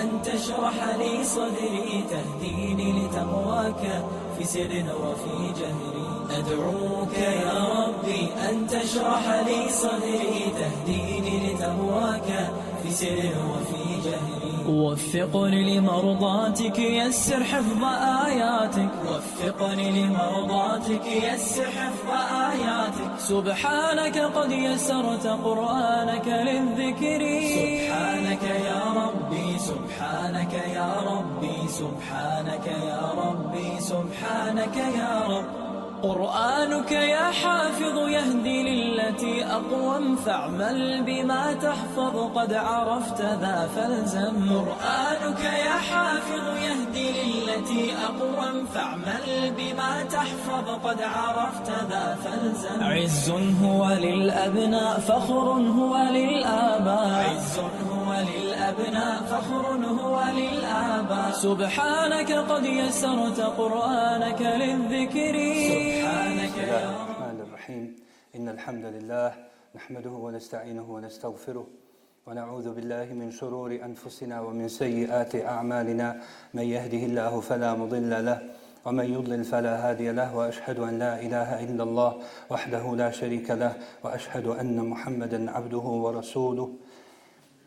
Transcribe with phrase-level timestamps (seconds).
[0.00, 4.04] أن تشرح لي صدري تهديني لتقواك
[4.38, 6.10] في سر وفي جهري.
[6.38, 12.50] أدعوك يا ربي أن تشرح لي صدري تهديني لتقواك
[12.82, 14.50] في سر وفي جهري.
[14.68, 17.84] وفقني لمرضاتك يسر حفظ
[18.26, 18.90] آياتك.
[19.08, 22.10] وفقني لمرضاتك يسر حفظ
[22.50, 23.18] آياتك.
[23.18, 27.22] سبحانك قد يسرت قرآنك للذكر.
[27.56, 29.19] سبحانك يا ربي
[29.70, 35.48] سبحانك يا ربي سبحانك يا ربي سبحانك يا رب.
[36.02, 45.76] قرآنك يا حافظ يهدي للتي أقوم فاعمل بما تحفظ قد عرفت ذا فالزم قرآنك يا
[45.90, 49.26] حافظ يهدي للتي أقوم فاعمل
[49.58, 53.30] بما تحفظ قد عرفت ذا فالزم عز
[53.64, 55.46] هو للأبناء فخر
[55.78, 57.24] هو للآباء.
[57.30, 65.36] عز هو للأبناء فخر هو للآباء سبحانك قد يسرت قرآنك للذكر.
[65.70, 67.96] سبحانك الله الرحمن الرحيم.
[68.36, 69.30] إن الحمد لله
[69.76, 71.66] نحمده ونستعينه ونستغفره
[72.26, 76.08] ونعوذ بالله من شرور أنفسنا ومن سيئات أعمالنا.
[76.54, 78.38] من يهده الله فلا مضل له
[78.86, 82.12] ومن يضلل فلا هادي له وأشهد أن لا إله إلا الله
[82.50, 83.72] وحده لا شريك له
[84.04, 86.68] وأشهد أن محمدا عبده ورسوله.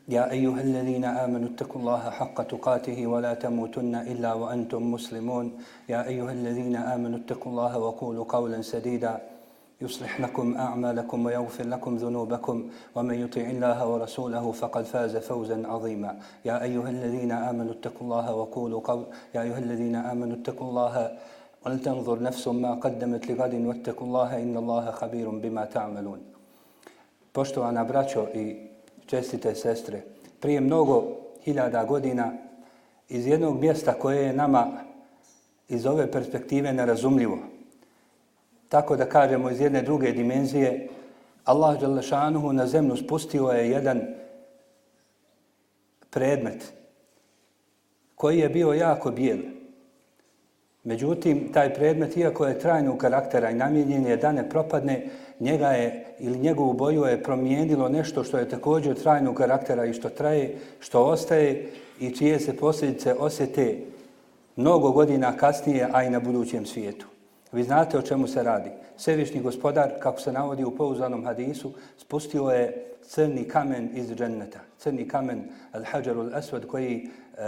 [0.08, 5.52] يا أيها الذين آمنوا اتقوا الله حق تقاته ولا تموتن إلا وأنتم مسلمون.
[5.90, 9.22] يا أيها الذين آمنوا اتقوا الله وقولوا قولا سديدا.
[9.82, 12.70] يصلح لكم أعمالكم ويغفر لكم ذنوبكم.
[12.96, 16.20] ومن يطع الله ورسوله فقد فاز فوزا عظيما.
[16.46, 20.96] يا أيها الذين آمنوا اتقوا الله وقولوا قول يا أيها الذين آمنوا اتقوا الله
[21.66, 26.20] ولتنظر نفس ما قدمت لغد واتقوا الله إن الله خبير بما تعملون.
[27.32, 28.73] Poštovana braćo i
[29.06, 30.02] čestite sestre,
[30.40, 31.04] prije mnogo
[31.44, 32.34] hiljada godina
[33.10, 34.68] iz jednog mjesta koje je nama
[35.70, 37.38] iz ove perspektive nerazumljivo,
[38.70, 40.90] tako da kažemo iz jedne druge dimenzije,
[41.46, 44.02] Allah Đalešanuhu na zemlju spustio je jedan
[46.10, 46.74] predmet
[48.16, 49.40] koji je bio jako bijel.
[50.84, 55.06] Međutim, taj predmet, iako je trajnog karaktera i namjenjen je da ne propadne,
[55.40, 60.10] njega je ili njegovu boju je promijenilo nešto što je također trajnog karaktera i što
[60.10, 63.78] traje, što ostaje i čije se posljedice osjete
[64.56, 67.13] mnogo godina kasnije, a i na budućem svijetu.
[67.54, 68.70] Vi znate o čemu se radi.
[68.98, 74.60] Svevišnji gospodar, kako se navodi u pouzanom hadisu, spustio je crni kamen iz dženneta.
[74.78, 75.44] Crni kamen
[75.74, 77.42] al-hađarul aswad koji e,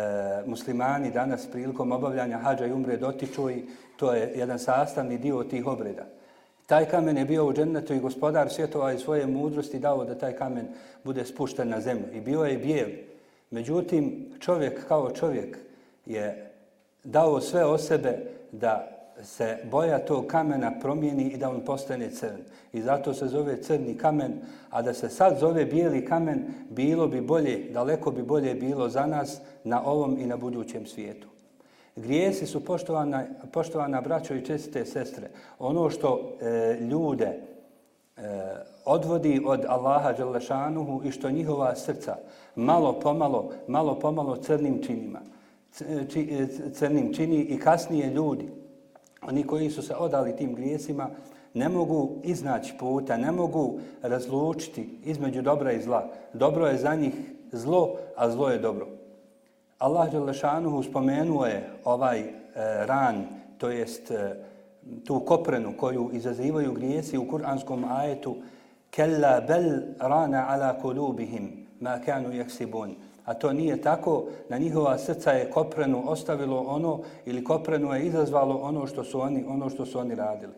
[0.46, 3.66] muslimani danas prilikom obavljanja hađa i umre dotiču i
[3.98, 6.06] to je jedan sastavni dio tih obreda.
[6.66, 10.34] Taj kamen je bio u džennetu i gospodar svjetova i svoje mudrosti dao da taj
[10.34, 10.68] kamen
[11.04, 12.06] bude spušten na zemlju.
[12.14, 12.90] I bio je bijel.
[13.52, 15.58] Međutim, čovjek kao čovjek
[16.06, 16.52] je
[17.04, 18.18] dao sve o sebe
[18.52, 22.42] da se boja tog kamena promijeni i da on postane crn.
[22.74, 24.34] I zato se zove crni kamen,
[24.70, 29.06] a da se sad zove bijeli kamen, bilo bi bolje, daleko bi bolje bilo za
[29.06, 31.28] nas na ovom i na budućem svijetu.
[31.96, 35.30] Grijesi su poštovana, poštovana braćo i čestite sestre.
[35.60, 37.40] Ono što e, ljude e,
[38.86, 42.18] odvodi od Allaha Đalešanuhu i što njihova srca
[42.56, 45.22] malo pomalo, malo pomalo crnim činima,
[45.80, 48.50] e, či, e, crnim čini i kasnije ljudi,
[49.28, 51.10] oni koji su se odali tim grijesima,
[51.54, 56.10] ne mogu iznaći puta, ne mogu razlučiti između dobra i zla.
[56.34, 57.14] Dobro je za njih
[57.52, 58.88] zlo, a zlo je dobro.
[59.80, 62.32] Allah Đelešanuhu spomenuo je ovaj e,
[62.86, 63.26] ran,
[63.58, 64.36] to jest e,
[65.06, 68.36] tu koprenu koju izazivaju grijesi u kuranskom ajetu
[68.92, 72.96] Kella bel rana ala kulubihim ma kanu yaksibun.
[73.26, 78.56] A to nije tako, na njihova srca je koprenu ostavilo ono ili koprenu je izazvalo
[78.56, 80.54] ono što su oni, ono što su oni radili.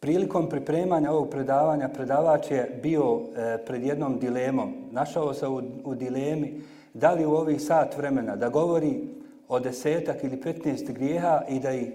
[0.00, 4.74] Prilikom pripremanja ovog predavanja predavač je bio e, pred jednom dilemom.
[4.90, 6.60] Našao se u, u dilemi
[6.94, 9.00] da li u ovih sat vremena da govori
[9.48, 11.90] o desetak ili petnest grijeha i da, i,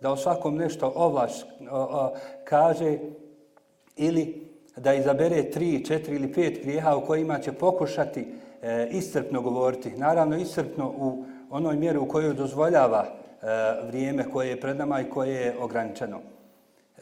[0.00, 2.12] da o svakom nešto ovlaš o, o,
[2.44, 2.98] kaže
[3.96, 8.26] ili da izabere tri, četiri ili pet grijeha u kojima će pokušati
[8.62, 9.90] e, iscrpno govoriti.
[9.90, 13.46] Naravno, iscrpno u onoj mjeri u kojoj dozvoljava e,
[13.86, 16.20] vrijeme koje je pred nama i koje je ograničeno.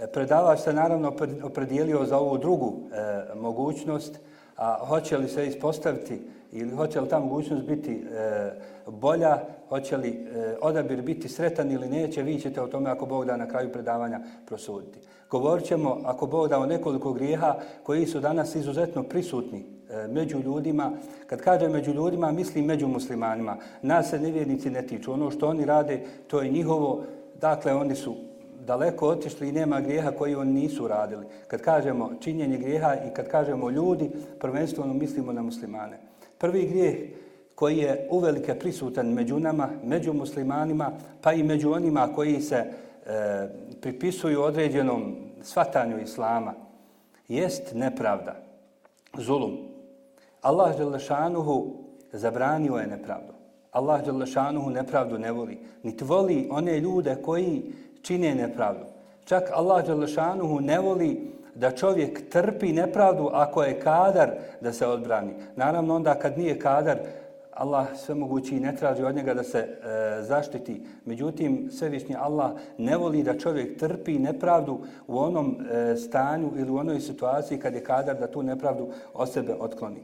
[0.01, 1.13] E, predavač se naravno
[1.43, 4.21] opredijelio za ovu drugu e, mogućnost,
[4.57, 6.21] a hoće li se ispostaviti
[6.53, 8.51] ili hoće li ta mogućnost biti e,
[8.87, 13.25] bolja, hoće li e, odabir biti sretan ili neće, vi ćete o tome ako Bog
[13.25, 14.99] da na kraju predavanja prosuditi.
[15.31, 20.39] Govorit ćemo, ako Bog da o nekoliko grijeha koji su danas izuzetno prisutni E, među
[20.39, 20.93] ljudima.
[21.27, 23.57] Kad kaže među ljudima, mislim među muslimanima.
[23.83, 25.13] Nas se nevjernici ne tiču.
[25.13, 27.05] Ono što oni rade, to je njihovo.
[27.41, 28.15] Dakle, oni su
[28.67, 31.27] daleko otišli i nema grijeha koji oni nisu radili.
[31.47, 34.11] Kad kažemo činjenje grijeha i kad kažemo ljudi,
[34.41, 35.99] prvenstveno mislimo na muslimane.
[36.39, 36.95] Prvi grijeh
[37.55, 42.71] koji je uvelike prisutan među nama, među muslimanima, pa i među onima koji se e,
[43.81, 46.55] pripisuju određenom svatanju islama,
[47.29, 48.37] jest nepravda,
[49.19, 49.70] zulum.
[50.43, 51.67] Allah Đelešanuhu
[52.13, 53.33] zabranio je nepravdu.
[53.71, 55.59] Allah Đelešanuhu nepravdu ne voli.
[55.83, 57.73] Niti voli one ljude koji
[58.03, 58.85] čine nepravdu.
[59.25, 65.33] Čak Allah Đelešanuhu ne voli da čovjek trpi nepravdu ako je kadar da se odbrani.
[65.57, 66.99] Naravno onda kad nije kadar,
[67.53, 70.87] Allah sve mogući ne traži od njega da se e, zaštiti.
[71.05, 76.77] Međutim, svevišnji Allah ne voli da čovjek trpi nepravdu u onom e, stanju ili u
[76.77, 80.01] onoj situaciji kad je kadar da tu nepravdu od sebe otkloni.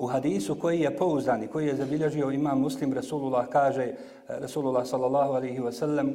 [0.00, 3.94] U hadisu koji je pouzdan i koji je zabilježio imam muslim Rasulullah kaže, eh,
[4.28, 6.12] Rasulullah sallallahu alaihi wa sallam,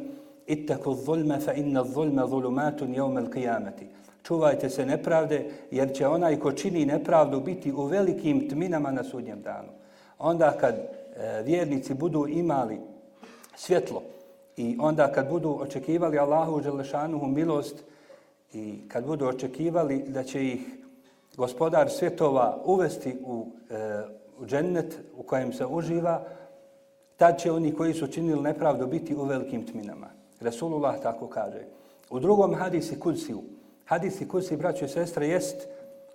[0.48, 3.86] ittaku zulme fa inna zulme zulumatun jevme l'qiyamati.
[4.24, 9.42] Čuvajte se nepravde jer će onaj ko čini nepravdu biti u velikim tminama na sudnjem
[9.42, 9.70] danu
[10.20, 12.80] onda kad e, vjernici budu imali
[13.56, 14.02] svjetlo
[14.58, 17.84] i onda kad budu očekivali Allahu Đelešanuhu milost
[18.54, 20.60] i kad budu očekivali da će ih
[21.38, 24.04] gospodar svjetova uvesti u, e,
[24.40, 26.24] u džennet u kojem se uživa,
[27.18, 30.08] tad će oni koji su činili nepravdu biti u velikim tminama.
[30.40, 31.62] Resulullah tako kaže.
[32.10, 33.42] U drugom hadisi kudsiju,
[33.86, 35.68] hadisi kudsi, braćo i sestre, jest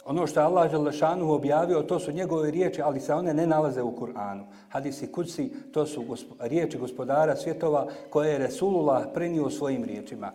[0.04, 3.82] Ono što je Allah Želešanu objavio, to su njegove riječi, ali se one ne nalaze
[3.82, 4.44] u Kur'anu.
[4.68, 10.32] Hadisi kudsi, to su gospo, riječi gospodara svjetova koje je Resulullah prenio svojim riječima.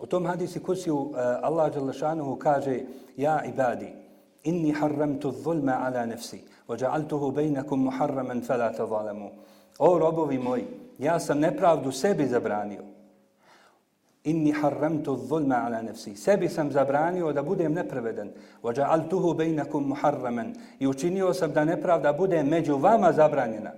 [0.00, 2.80] U tom hadisi kuci uh, e, Allah Želešanu kaže
[3.16, 3.92] Ja ibadi,
[4.44, 9.30] inni harramtu zulma ala nefsi, ođa'altuhu bejnakum muharraman fela tazalamu.
[9.78, 10.64] O robovi moji,
[10.98, 12.82] ja sam nepravdu sebi zabranio.
[14.24, 18.30] Inni harramtu zulma ala nafsi sebi sam zabranio da budem nepravedan.
[18.62, 23.72] Wa ja'altuhu bainakum muharraman i učinio sam da nepravda bude među vama zabranjena.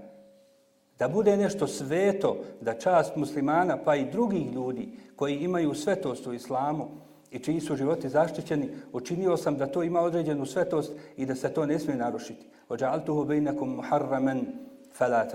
[0.99, 6.33] Da bude nešto sveto da čast muslimana pa i drugih ljudi koji imaju svetost u
[6.33, 6.89] islamu
[7.31, 11.55] i čiji su životi zaštićeni učinio sam da to ima određenu svetost i da se
[11.55, 14.47] to ne smije narušiti wa ja'altuhu bainakum muharraman
[14.95, 15.27] fala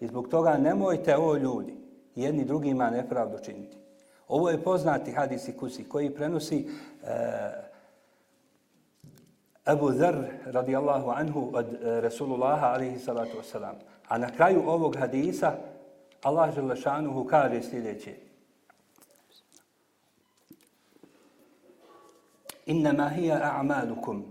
[0.00, 1.74] i zbog toga nemojte o ljudi
[2.14, 3.76] jedni drugima nepravdu činiti
[4.30, 6.68] Ovo je poznati hadis i kusi koji prenosi
[7.04, 7.14] e,
[9.64, 13.74] Abu Dhar radijallahu anhu od e, Resulullaha alaihi salatu wasalam.
[14.08, 15.52] A na kraju ovog hadisa
[16.22, 18.29] Allah želešanuhu kaže sljedeće.
[22.70, 24.22] Innama hiya a'malukum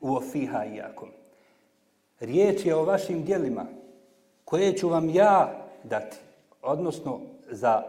[0.00, 1.08] uofiha iyakum.
[2.20, 3.66] Riječ je o vašim dijelima
[4.44, 5.52] koje ću vam ja
[5.84, 6.16] dati,
[6.62, 7.20] odnosno
[7.50, 7.82] za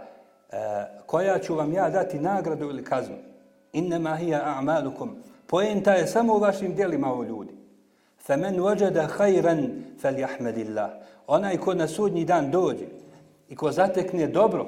[0.52, 3.16] E, koja ću vam ja dati nagradu ili kaznu.
[3.74, 5.10] Innama hiya a'malukum.
[5.48, 7.54] Poenta je samo u vašim djelima o ljudi.
[8.26, 9.70] Faman wajada khayran
[10.02, 10.90] falyahmadillah.
[11.28, 12.86] Onaj ko na sudnji dan dođe
[13.50, 14.66] i ko zatekne dobro,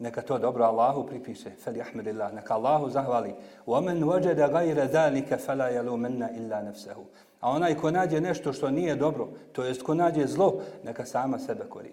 [0.00, 3.34] neka to dobro Allahu pripiše, falyahmadillah, neka Allahu zahvali.
[3.66, 7.04] Wa man wajada ghayra zalika fala yalumanna illa nafsuhu.
[7.40, 11.38] A onaj ko nađe nešto što nije dobro, to jest ko nađe zlo, neka sama
[11.38, 11.92] sebe kori.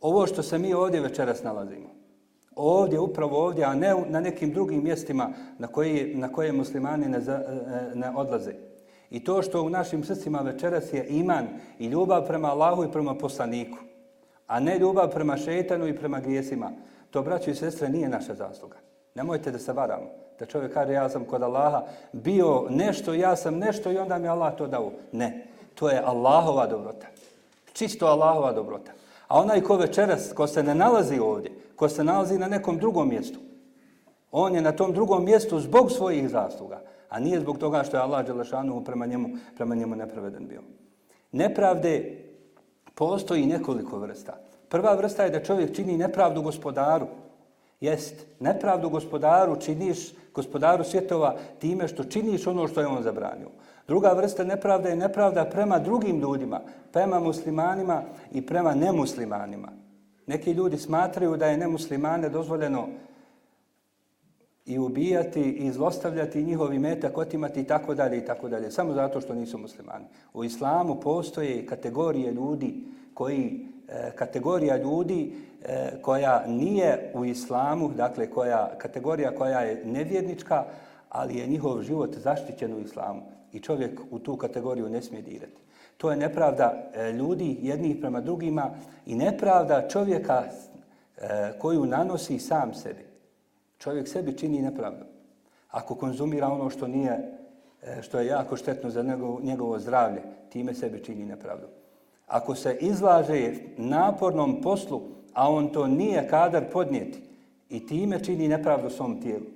[0.00, 1.88] ovo što se mi ovdje večeras nalazimo,
[2.56, 7.20] ovdje, upravo ovdje, a ne na nekim drugim mjestima na koje, na koje muslimani ne,
[7.20, 8.52] za, e, ne odlaze.
[9.10, 13.14] I to što u našim srcima večeras je iman i ljubav prema Allahu i prema
[13.14, 13.78] poslaniku,
[14.50, 16.70] a ne ljubav prema šeitanu i prema grijesima,
[17.10, 18.76] to, braći i sestre, nije naša zasluga.
[19.14, 20.06] Nemojte da se varamo.
[20.38, 24.28] Da čovjek kaže, ja sam kod Allaha bio nešto, ja sam nešto i onda mi
[24.28, 24.92] Allah to dao.
[25.12, 27.06] Ne, to je Allahova dobrota.
[27.72, 28.92] Čisto Allahova dobrota.
[29.28, 33.08] A onaj ko večeras, ko se ne nalazi ovdje, ko se nalazi na nekom drugom
[33.08, 33.38] mjestu,
[34.32, 38.02] on je na tom drugom mjestu zbog svojih zasluga, a nije zbog toga što je
[38.02, 40.62] Allah Đelešanu prema njemu, prema njemu nepraveden bio.
[41.32, 42.19] Nepravde
[43.00, 44.36] postoji nekoliko vrsta.
[44.68, 47.06] Prva vrsta je da čovjek čini nepravdu gospodaru.
[47.80, 53.48] Jest, nepravdu gospodaru činiš, gospodaru svjetova, time što činiš ono što je on zabranio.
[53.88, 56.60] Druga vrsta nepravda je nepravda prema drugim ljudima,
[56.92, 58.02] prema muslimanima
[58.32, 59.68] i prema nemuslimanima.
[60.26, 62.86] Neki ljudi smatraju da je nemuslimane dozvoljeno
[64.70, 69.20] i ubijati i zlostavljati njihovi metak, otimati i tako dalje i tako dalje, samo zato
[69.20, 70.04] što nisu muslimani.
[70.34, 72.74] U islamu postoje kategorije ljudi
[73.14, 75.32] koji e, kategorija ljudi
[75.64, 80.64] e, koja nije u islamu, dakle koja kategorija koja je nevjernička,
[81.08, 83.22] ali je njihov život zaštićen u islamu
[83.52, 85.60] i čovjek u tu kategoriju ne smije dirati.
[85.96, 88.70] To je nepravda e, ljudi jednih prema drugima
[89.06, 90.42] i nepravda čovjeka
[91.58, 93.09] koju nanosi sam sebi.
[93.80, 95.04] Čovjek sebi čini nepravdu.
[95.70, 97.38] Ako konzumira ono što nije
[97.82, 101.66] e, što je jako štetno za njegovo, njegovo zdravlje, time sebi čini nepravdu.
[102.26, 107.22] Ako se izlaže napornom poslu, a on to nije kadar podnijeti,
[107.70, 109.46] i time čini nepravdu svom tijelu.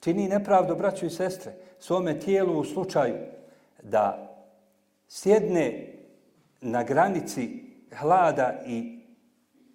[0.00, 3.14] Čini nepravdu, braću i sestre, svome tijelu u slučaju
[3.82, 4.36] da
[5.08, 5.94] sjedne
[6.60, 7.64] na granici
[7.96, 9.00] hlada i,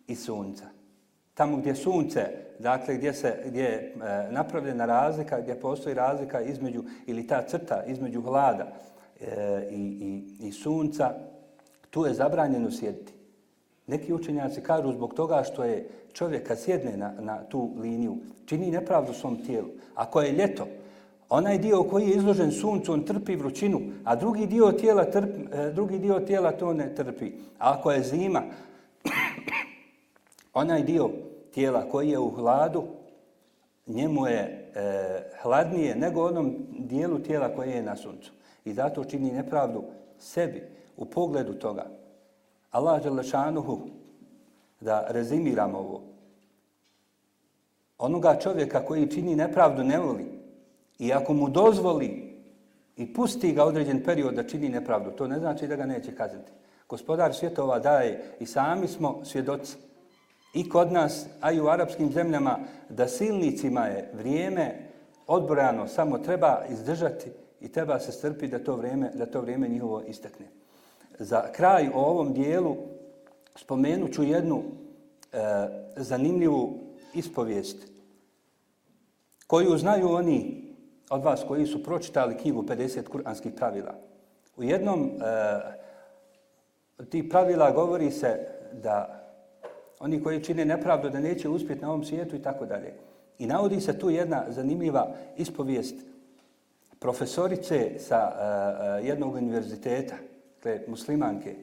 [0.07, 0.65] i sunca.
[1.33, 6.83] Tamo gdje sunce, dakle gdje, se, gdje je e, napravljena razlika, gdje postoji razlika između,
[7.05, 8.67] ili ta crta između hlada
[9.21, 11.13] e, i, i, i sunca,
[11.89, 13.13] tu je zabranjeno sjediti.
[13.87, 18.71] Neki učenjaci kažu zbog toga što je čovjek kad sjedne na, na tu liniju, čini
[18.71, 19.67] nepravdu svom tijelu.
[19.95, 20.67] Ako je ljeto,
[21.29, 25.71] onaj dio koji je izložen suncu, on trpi vrućinu, a drugi dio tijela, trpi, e,
[25.71, 27.31] drugi dio tijela to ne trpi.
[27.59, 28.43] A ako je zima,
[30.53, 31.09] onaj dio
[31.57, 32.83] tijela koji je u hladu,
[33.87, 34.69] njemu je e,
[35.41, 38.31] hladnije nego onom dijelu tijela koje je na suncu.
[38.65, 39.83] I zato čini nepravdu
[40.19, 40.63] sebi
[40.97, 41.85] u pogledu toga.
[42.71, 43.79] Allah Đelešanuhu,
[44.81, 46.01] da rezimiram ovo,
[47.97, 50.25] onoga čovjeka koji čini nepravdu ne voli
[50.99, 52.37] i ako mu dozvoli
[52.97, 56.51] i pusti ga određen period da čini nepravdu, to ne znači da ga neće kazati.
[56.89, 59.86] Gospodar svjetova daje i sami smo svjedoci
[60.57, 62.59] i kod nas, a i u arapskim zemljama,
[62.89, 64.75] da silnicima je vrijeme
[65.27, 70.01] odbrojano, samo treba izdržati i treba se strpiti da to vrijeme, da to vrijeme njihovo
[70.01, 70.45] istekne.
[71.19, 72.77] Za kraj o ovom dijelu
[73.55, 75.37] spomenut ću jednu e,
[75.95, 76.79] zanimljivu
[77.13, 77.77] ispovijest
[79.47, 80.63] koju znaju oni
[81.09, 83.95] od vas koji su pročitali knjigu 50 kuranskih pravila.
[84.57, 89.16] U jednom e, ti pravila govori se da
[89.99, 92.93] oni koji čine nepravdu da neće uspjeti na ovom svijetu i tako dalje.
[93.39, 95.95] I navodi se tu jedna zanimljiva ispovijest
[96.99, 100.15] profesorice sa uh, jednog univerziteta,
[100.67, 101.55] dakle muslimanke,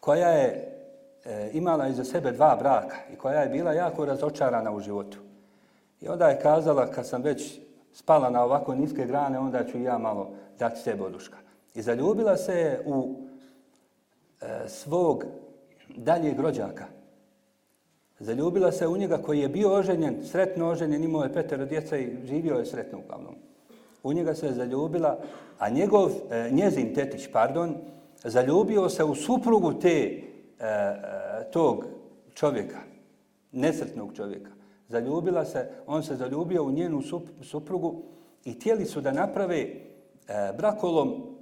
[0.00, 0.78] koja je
[1.24, 5.18] e, imala iza sebe dva braka i koja je bila jako razočarana u životu.
[6.00, 7.60] I onda je kazala, kad sam već
[7.92, 11.36] spala na ovako niske grane, onda ću ja malo dati sebe oduška.
[11.74, 13.14] I zaljubila se u
[14.40, 15.24] e, svog
[15.96, 16.84] daljeg rođaka.
[18.22, 22.16] Zaljubila se u njega koji je bio oženjen, sretno oženjen, imao je petero djeca i
[22.24, 23.34] živio je sretno uglavnom.
[24.02, 25.18] U njega se je zaljubila,
[25.58, 27.74] a njegov, e, njezin tetić, pardon,
[28.24, 30.22] zaljubio se u suprugu te, e,
[30.60, 31.00] e,
[31.52, 31.84] tog
[32.34, 32.78] čovjeka,
[33.52, 34.50] nesretnog čovjeka.
[34.88, 37.02] Zaljubila se, on se zaljubio u njenu
[37.42, 38.02] suprugu
[38.44, 39.66] i tijeli su da naprave
[40.56, 41.36] brakolom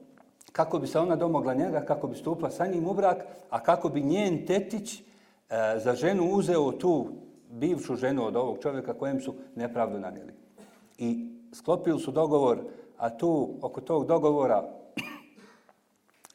[0.53, 3.89] kako bi se ona domogla njega, kako bi stupla sa njim u brak, a kako
[3.89, 5.03] bi njen tetić
[5.51, 7.07] E, za ženu uzeo tu
[7.51, 10.33] bivšu ženu od ovog čovjeka kojem su nepravdu nanijeli.
[10.99, 12.59] I sklopili su dogovor,
[12.99, 14.81] a tu oko tog dogovora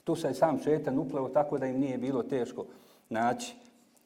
[0.06, 2.66] Tu se je sam šetan upleo tako da im nije bilo teško
[3.10, 3.56] naći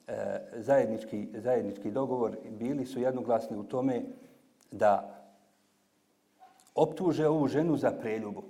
[0.08, 0.14] e,
[0.56, 2.38] zajednički, zajednički dogovor.
[2.50, 4.02] Bili su jednoglasni u tome
[4.72, 5.22] da
[6.76, 8.44] optuže ovu ženu za preljubu.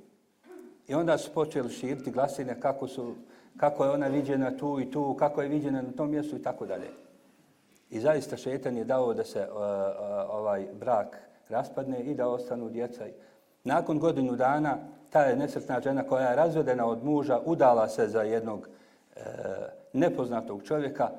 [0.87, 3.15] I onda su počeli širiti glasine kako, su,
[3.59, 6.65] kako je ona viđena tu i tu, kako je viđena na tom mjestu i tako
[6.65, 6.87] dalje.
[7.89, 9.61] I zaista šetan je dao da se uh, uh,
[10.29, 11.17] ovaj brak
[11.49, 13.05] raspadne i da ostanu djeca.
[13.63, 14.77] Nakon godinu dana
[15.09, 18.67] ta je nesretna žena koja je razvedena od muža, udala se za jednog
[19.15, 19.21] e,
[19.93, 21.09] nepoznatog čovjeka,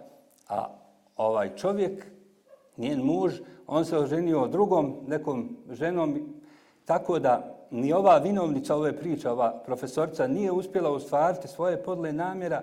[0.49, 0.69] a
[1.17, 2.07] ovaj čovjek,
[2.77, 6.35] njen muž, on se oženio drugom nekom ženom,
[6.85, 12.63] tako da ni ova vinovnica ove priče, ova profesorca, nije uspjela ostvariti svoje podle namjera,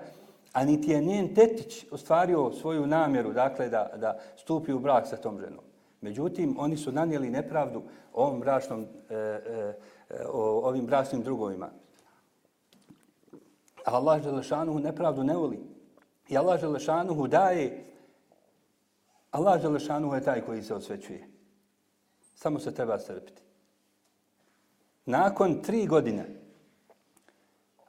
[0.54, 5.18] a niti je njen tetić ostvario svoju namjeru, dakle, da, da stupi u brak sa
[5.18, 5.64] tom ženom.
[6.02, 7.82] Međutim, oni su nanijeli nepravdu
[8.14, 9.74] ovom bračnom e, e,
[10.28, 11.70] o ovim bračnim drugovima.
[13.86, 15.60] A Allah Želešanuhu nepravdu ne voli.
[16.30, 17.86] I Allah Želešanuhu daje,
[19.32, 21.28] Allah Želešanuhu je taj koji se osvećuje.
[22.36, 23.47] Samo se treba srpiti.
[25.08, 26.26] Nakon tri godine,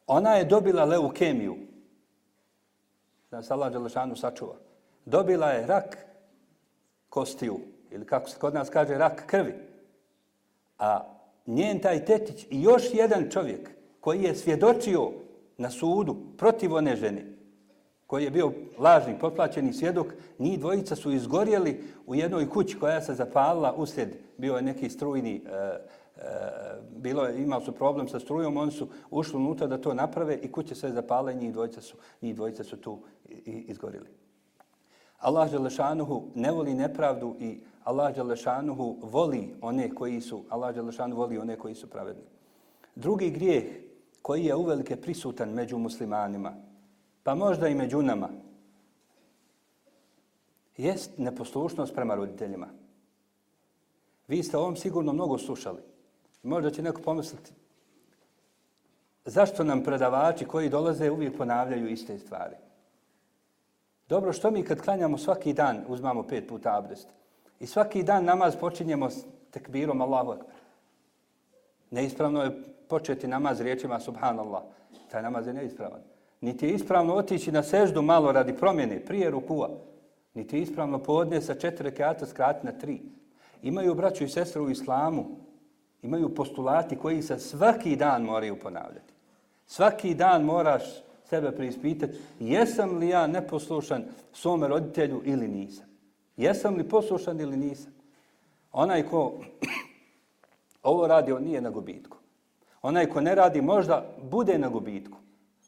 [0.06, 1.56] ona je dobila leukemiju.
[3.30, 4.54] Da se Allah Đelešanu sačuva.
[5.04, 5.98] Dobila je rak
[7.08, 7.60] kostiju,
[7.90, 9.54] ili kako se kod nas kaže, rak krvi.
[10.78, 11.00] A
[11.46, 13.70] njen taj tetić i još jedan čovjek
[14.00, 15.10] koji je svjedočio
[15.56, 17.24] na sudu protiv one žene,
[18.06, 20.06] koji je bio lažni, potplaćeni svjedok,
[20.38, 25.42] njih dvojica su izgorjeli u jednoj kući koja se zapalila usred, bio je neki strujni,
[25.46, 25.78] e,
[26.18, 30.38] Eh, bilo je, imali su problem sa strujom, oni su ušli unutra da to naprave
[30.42, 32.98] i kuće sve zapale, njih dvojica su, njih dvojica su tu
[33.44, 34.08] izgorili.
[35.18, 41.38] Allah Đelešanuhu ne voli nepravdu i Allah Đelešanuhu voli one koji su, Allah Đelešanuhu voli
[41.38, 42.22] one koji su pravedni.
[42.94, 43.64] Drugi grijeh
[44.22, 46.52] koji je uvelike prisutan među muslimanima,
[47.22, 48.28] pa možda i među nama,
[50.76, 52.68] jest neposlušnost prema roditeljima.
[54.28, 55.87] Vi ste ovom sigurno mnogo slušali.
[56.48, 57.52] Možda će neko pomisliti
[59.24, 62.56] zašto nam predavači koji dolaze uvijek ponavljaju iste stvari.
[64.08, 67.08] Dobro, što mi kad klanjamo svaki dan uzmamo pet puta abdest
[67.60, 70.56] i svaki dan namaz počinjemo s tekbirom Allahu Akbar.
[71.90, 74.62] Neispravno je početi namaz riječima Subhanallah.
[75.10, 76.00] Taj namaz je neispravan.
[76.40, 79.70] Niti je ispravno otići na seždu malo radi promjene prije rukua.
[80.34, 83.00] Niti je ispravno podne sa četiri rekata skrati na tri.
[83.62, 85.47] Imaju braću i sestre u islamu,
[86.02, 89.12] imaju postulati koji se svaki dan moraju ponavljati.
[89.66, 90.82] Svaki dan moraš
[91.24, 95.86] sebe preispitati jesam li ja neposlušan svome roditelju ili nisam.
[96.36, 97.92] Jesam li poslušan ili nisam.
[98.72, 99.32] Onaj ko
[100.82, 102.16] ovo radi, on nije na gubitku.
[102.82, 105.18] Onaj ko ne radi možda bude na gubitku.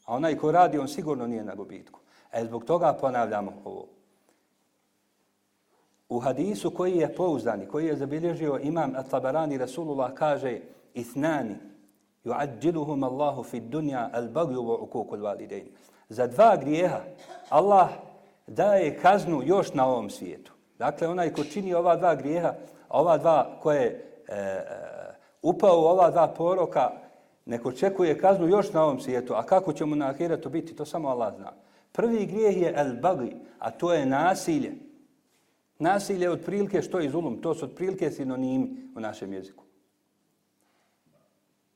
[0.04, 2.00] A onaj ko radi, on sigurno nije na gubitku.
[2.32, 3.99] E zbog toga ponavljamo ovo.
[6.10, 10.60] U hadisu koji je pouzdani, koji je zabilježio imam At-Tabarani Rasulullah kaže
[10.94, 11.56] Ithnani
[12.24, 15.64] yu'adjiluhum Allahu fi dunja al-bagju wa uquq al-walidain.
[16.08, 17.00] Za dva grijeha
[17.48, 17.88] Allah
[18.46, 20.52] daje kaznu još na ovom svijetu.
[20.78, 22.54] Dakle, onaj ko čini ova dva grijeha,
[22.88, 24.64] ova dva koje e, e
[25.42, 26.90] upao u ova dva poroka,
[27.46, 29.34] neko čekuje kaznu još na ovom svijetu.
[29.34, 31.52] A kako će mu na ahiretu biti, to samo Allah zna.
[31.92, 34.89] Prvi grijeh je al-baghi, a to je nasilje.
[35.80, 39.64] Nasilje je otprilike što je zulum, to su otprilike sinonimi u našem jeziku.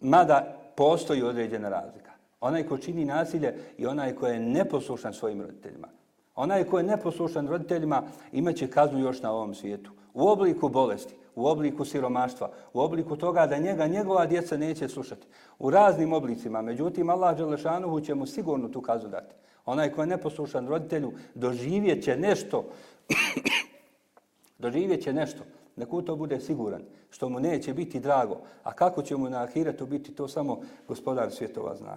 [0.00, 2.10] Mada postoji određena razlika.
[2.40, 5.88] Onaj ko čini nasilje i onaj ko je neposlušan svojim roditeljima.
[6.34, 8.02] Onaj ko je neposlušan roditeljima
[8.32, 9.90] imaće kaznu još na ovom svijetu.
[10.14, 15.26] U obliku bolesti, u obliku siromaštva, u obliku toga da njega njegova djeca neće slušati.
[15.58, 16.62] U raznim oblicima.
[16.62, 19.34] Međutim, Allah Đelešanuhu će mu sigurno tu kaznu dati.
[19.66, 22.64] Onaj ko je neposlušan roditelju doživjet će nešto
[24.58, 25.44] Doživjet će nešto,
[25.76, 28.40] neko to bude siguran, što mu neće biti drago.
[28.62, 31.96] A kako će mu na ahiretu biti, to samo gospodar svjetova zna.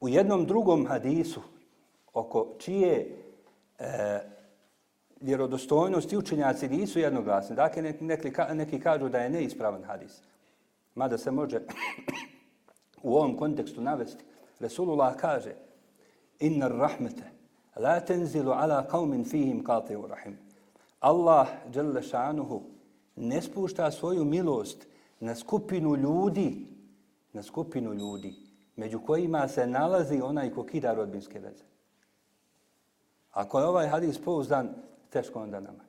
[0.00, 1.40] U jednom drugom hadisu,
[2.12, 3.16] oko čije
[3.78, 4.20] e,
[5.20, 10.22] vjerodostojnosti učenjaci nisu jednoglasni, dakle neki, neki, neki kažu da je neispravan hadis,
[10.94, 11.60] mada se može
[13.02, 14.24] u ovom kontekstu navesti.
[14.60, 15.54] Resulullah kaže,
[16.38, 17.24] inna rahmete
[17.76, 20.38] la tenzilu ala qaumin fihim qati'u rahim.
[21.00, 22.62] Allah dželle šanuhu
[23.16, 24.86] ne spušta svoju milost
[25.20, 26.66] na skupinu ljudi,
[27.32, 28.34] na skupinu ljudi,
[28.76, 31.64] među kojima se nalazi onaj ko kida rodbinske veze.
[33.32, 34.68] Ako je ovaj hadis pouzdan,
[35.10, 35.84] teško onda nama.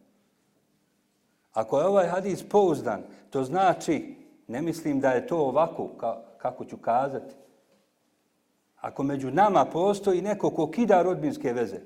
[1.53, 4.15] Ako je ovaj hadis pouzdan, to znači,
[4.47, 5.89] ne mislim da je to ovako,
[6.37, 7.35] kako ću kazati,
[8.87, 11.79] ako među nama postoji neko ko kida rodbinske veze,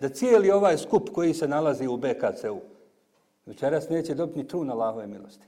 [0.00, 2.60] da cijeli ovaj skup koji se nalazi u BKC-u,
[3.46, 5.46] večeras neće dobiti ni trun Allahove milosti.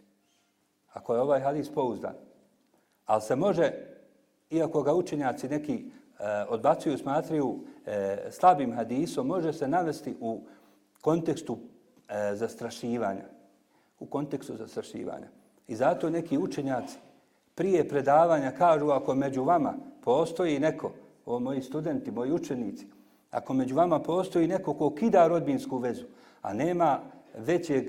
[0.92, 2.14] Ako je ovaj hadis pouzdan.
[3.06, 3.72] Ali se može,
[4.50, 5.84] iako ga učenjaci neki e,
[6.48, 10.40] odbacuju, smatraju e, slabim hadisom, može se navesti u
[11.00, 11.58] kontekstu
[12.08, 13.24] e, zastrašivanja.
[14.00, 15.28] U kontekstu zastrašivanja.
[15.68, 16.98] I zato neki učenjaci
[17.54, 19.74] prije predavanja kažu ako među vama
[20.06, 20.92] postoji neko,
[21.26, 22.86] o moji studenti, moji učenici,
[23.30, 26.04] ako među vama postoji neko ko kida rodbinsku vezu,
[26.42, 27.00] a nema
[27.38, 27.84] većeg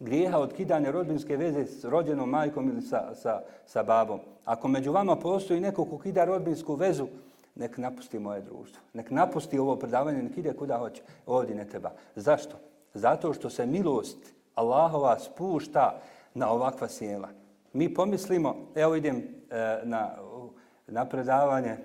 [0.00, 4.92] grijeha od kidanja rodbinske veze s rođenom majkom ili sa, sa, sa babom, ako među
[4.92, 7.06] vama postoji neko ko kida rodbinsku vezu,
[7.54, 8.82] nek napusti moje društvo.
[8.94, 11.02] Nek napusti ovo predavanje, nek ide kuda hoće.
[11.26, 11.90] Ovdje ne treba.
[12.16, 12.56] Zašto?
[12.94, 14.18] Zato što se milost
[14.54, 16.00] Allahova spušta
[16.34, 17.41] na ovakva sjela.
[17.72, 19.22] Mi pomislimo, evo idem e,
[19.84, 20.10] na,
[20.86, 21.76] na predavanje,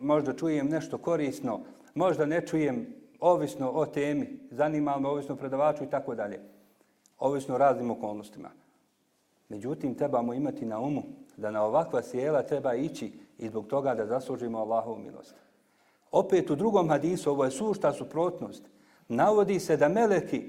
[0.00, 1.60] možda čujem nešto korisno,
[1.94, 2.86] možda ne čujem
[3.20, 6.40] ovisno o temi, zanima me ovisno predavaču i tako dalje.
[7.18, 8.50] Ovisno o raznim okolnostima.
[9.48, 11.02] Međutim, trebamo imati na umu
[11.36, 15.34] da na ovakva sjela treba ići i zbog toga da zaslužimo Allahovu milost.
[16.10, 18.62] Opet u drugom hadisu, ovo je sušta suprotnost,
[19.08, 20.42] navodi se da meleki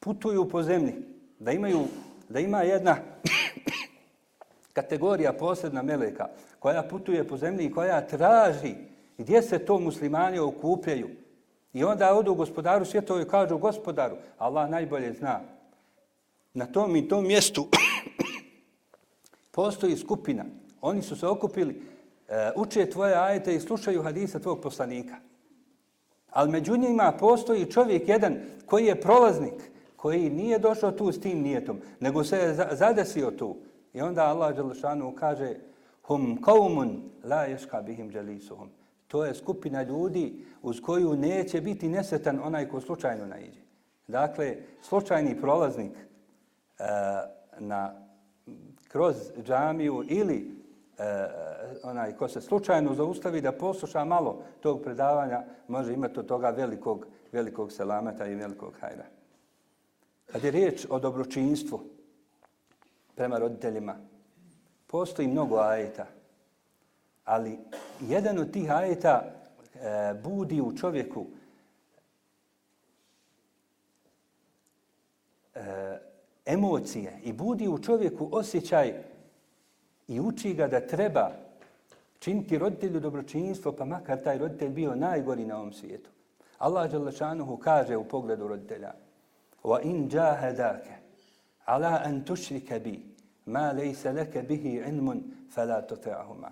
[0.00, 0.94] putuju po zemlji,
[1.38, 1.80] da imaju
[2.30, 2.96] da ima jedna
[4.78, 8.74] kategorija posebna meleka koja putuje po zemlji i koja traži
[9.18, 11.08] gdje se to muslimani okupljaju,
[11.72, 15.40] I onda odu gospodaru svjetova i kažu gospodaru, Allah najbolje zna,
[16.54, 17.68] na tom i tom mjestu
[19.56, 20.44] postoji skupina.
[20.80, 21.82] Oni su se okupili,
[22.28, 25.16] e, uče tvoje ajete i slušaju hadisa tvog poslanika.
[26.30, 29.69] Ali među njima postoji čovjek jedan koji je prolaznik,
[30.00, 33.56] koji nije došao tu s tim nijetom, nego se je zadesio tu.
[33.92, 35.54] I onda Allah Đelešanu kaže
[36.02, 38.70] hum kaumun la ješka bihim dželisuhum.
[39.08, 43.60] To je skupina ljudi uz koju neće biti nesetan onaj ko slučajno naiđe.
[44.08, 46.84] Dakle, slučajni prolaznik e,
[47.58, 47.92] na,
[48.88, 50.50] kroz džamiju ili
[50.98, 51.26] e,
[51.82, 57.06] onaj ko se slučajno zaustavi da posluša malo tog predavanja, može imati od toga velikog,
[57.32, 59.19] velikog selameta i velikog hajra.
[60.32, 61.80] Kad je riječ o dobročinstvu
[63.14, 63.96] prema roditeljima,
[64.86, 66.06] postoji mnogo ajeta,
[67.24, 67.58] ali
[68.00, 71.26] jedan od tih ajeta e, budi u čovjeku
[75.54, 75.98] e,
[76.46, 78.94] emocije i budi u čovjeku osjećaj
[80.08, 81.30] i uči ga da treba
[82.18, 86.10] činiti roditelju dobročinstvo, pa makar taj roditelj bio najgori na ovom svijetu.
[86.58, 88.92] Allah Đalešanuhu kaže u pogledu roditelja
[89.63, 91.01] وَإِنْ جَاهَدَاكَ
[91.67, 92.99] عَلَىٰ أَنْ تُشْرِكَ بِي
[93.47, 96.51] مَا لَيْسَ لَكَ بِهِ عِلْمٌ فَلَا تُتَعَهُمَا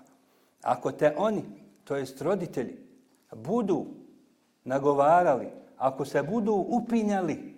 [0.63, 1.43] Ako te oni,
[1.83, 2.77] to jest roditelji,
[3.35, 3.85] budu
[4.63, 7.53] nagovarali, ako se budu upinjali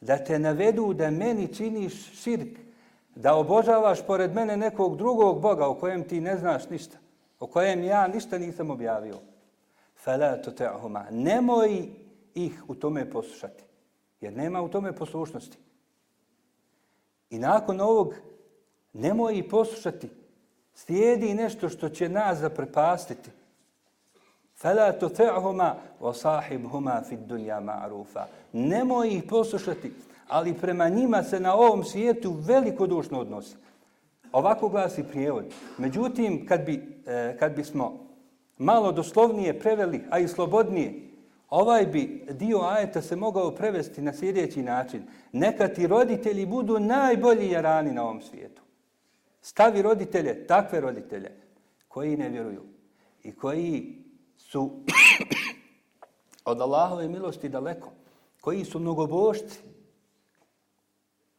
[0.00, 2.58] da te navedu da meni činiš širk,
[3.14, 6.96] da obožavaš pored mene nekog drugog Boga o kojem ti ne znaš ništa,
[7.40, 9.20] o kojem ja ništa nisam objavio.
[9.96, 11.06] Fela to te ahuma.
[11.10, 11.88] Nemoj
[12.34, 13.64] ih u tome poslušati,
[14.21, 15.57] jer nema u tome poslušnosti.
[17.29, 18.13] I nakon ovog,
[18.93, 20.09] nemoj i poslušati,
[20.75, 23.29] slijedi nešto što će nas zaprepastiti.
[24.57, 28.25] Fela to te ahuma o sahib huma fid dunja ma'rufa.
[28.53, 29.93] Nemoj ih poslušati,
[30.27, 33.55] ali prema njima se na ovom svijetu veliko dušno odnosi.
[34.31, 35.45] Ovako glasi prijevod.
[35.77, 38.07] Međutim, kad, bi, e, kad bismo
[38.57, 41.06] malo doslovnije preveli, a i slobodnije,
[41.49, 45.03] ovaj bi dio ajeta se mogao prevesti na sljedeći način.
[45.31, 48.61] Neka ti roditelji budu najbolji jarani na ovom svijetu.
[49.41, 51.31] Stavi roditelje, takve roditelje,
[51.87, 52.63] koji ne vjeruju
[53.23, 54.03] i koji
[54.37, 54.71] su
[56.45, 57.89] od Allahove milosti daleko,
[58.41, 59.59] koji su mnogobošci,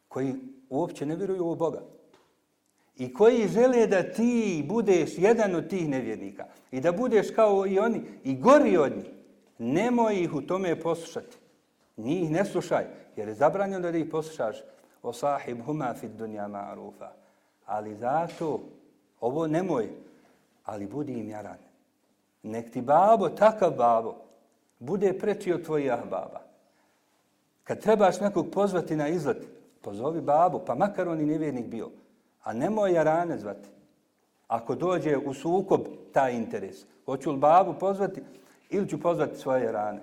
[0.07, 0.35] koji
[0.69, 1.81] uopće ne vjeruju u Boga
[2.97, 7.79] i koji žele da ti budeš jedan od tih nevjernika i da budeš kao i
[7.79, 9.18] oni i gori od njih,
[9.59, 11.37] nemoj ih u tome poslušati.
[11.97, 14.57] Njih ne slušaj, jer je zabranjeno da ih poslušaš
[15.03, 17.09] o sahib huma fid dunja ma'rufa.
[17.65, 18.59] Ali zato,
[19.21, 19.89] ovo nemoj,
[20.65, 21.57] ali budi im jaran.
[22.43, 24.15] Nek ti babo, takav babo,
[24.79, 26.41] bude preći od tvojih baba.
[27.63, 29.47] Kad trebaš nekog pozvati na izlet,
[29.81, 31.89] Pozovi babu, pa makar on i nevjernik bio.
[32.43, 33.69] A nemoj jarane zvati.
[34.47, 35.81] Ako dođe u sukob
[36.13, 38.21] taj interes, hoću li babu pozvati
[38.69, 40.01] ili ću pozvati svoje rane.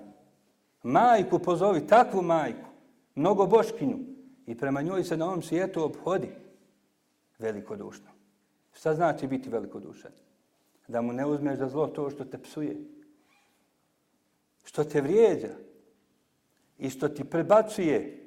[0.83, 2.67] Majku pozovi, takvu majku,
[3.15, 3.97] mnogo boškinju
[4.45, 6.29] i prema njoj se na ovom svijetu obhodi
[7.39, 8.07] velikodušno.
[8.73, 10.11] Šta znači biti velikodušan?
[10.87, 12.77] Da mu ne uzmeš za zlo to što te psuje,
[14.63, 15.53] što te vrijeđa
[16.77, 18.23] i što ti prebacuje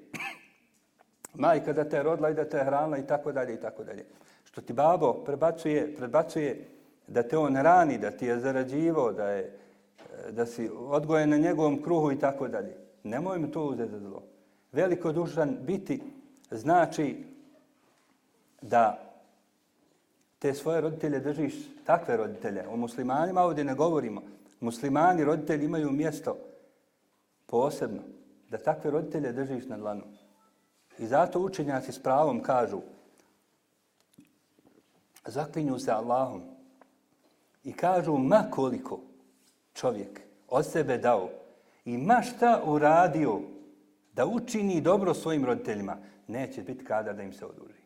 [1.35, 3.85] majka da te je rodila i da te je hranila i tako dalje i tako
[3.85, 4.05] dalje.
[4.45, 6.69] Što ti babo prebacuje, prebacuje
[7.07, 9.59] da te on rani, da ti je zarađivo, da, je,
[10.31, 12.77] da si odgojen na njegovom kruhu i tako dalje.
[13.05, 14.23] Nemoj mi to uzeti za zlo.
[14.73, 16.03] Veliko dužan biti
[16.51, 17.25] znači
[18.63, 19.11] da
[20.39, 21.55] te svoje roditelje držiš,
[21.85, 22.69] takve roditelje.
[22.69, 24.23] O muslimanima ovdje ne govorimo.
[24.61, 26.37] Muslimani, roditelji imaju mjesto
[27.47, 28.03] posebno
[28.51, 30.03] da takve roditelje držiš na dlanu.
[30.99, 32.81] I zato učenjaci s pravom kažu
[35.27, 36.43] zaklinju se Allahom
[37.65, 39.01] i kažu ma koliko
[39.81, 41.31] čovjek od sebe dao
[41.85, 43.41] i ma šta uradio
[44.13, 47.83] da učini dobro svojim roditeljima, neće biti kada da im se oduži.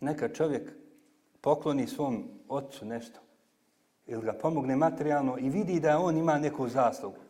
[0.00, 0.72] Neka čovjek
[1.40, 3.20] pokloni svom otcu nešto
[4.06, 7.20] ili ga pomogne materijalno i vidi da on ima neku zaslugu.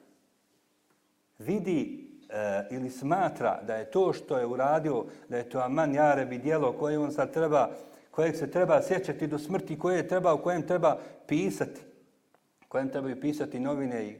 [1.38, 6.38] Vidi e, ili smatra da je to što je uradio, da je to aman jarebi
[6.38, 7.70] dijelo koje on sad treba,
[8.11, 11.88] kojeg se treba sjećati do smrti, koje treba, u kojem treba pisati,
[12.68, 14.16] kojem trebaju pisati novine i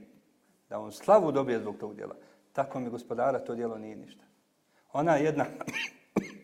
[0.69, 2.15] da on slavu dobije zbog tog djela.
[2.53, 4.25] Tako mi gospodara to djelo nije ništa.
[4.93, 5.45] Ona jedna,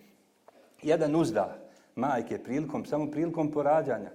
[0.83, 1.59] jedan uzda
[1.97, 4.11] majke prilikom, samo prilikom porađanja,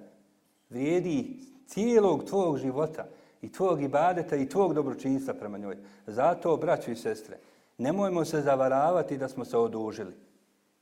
[0.70, 3.06] vrijedi cijelog tvojeg života
[3.42, 5.78] i tvog ibadeta i tvog dobročinstva prema njoj.
[6.08, 7.38] Zato, braći i sestre,
[7.78, 10.14] nemojmo se zavaravati da smo se odužili.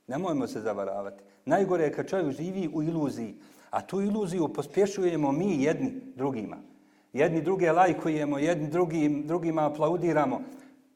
[0.06, 1.22] Nemojmo se zavaravati.
[1.44, 3.34] Najgore je kad čovjek živi u iluziji,
[3.70, 6.56] a tu iluziju pospješujemo mi jedni drugima.
[7.12, 10.40] Jedni druge lajkujemo, jedni drugim, drugima aplaudiramo.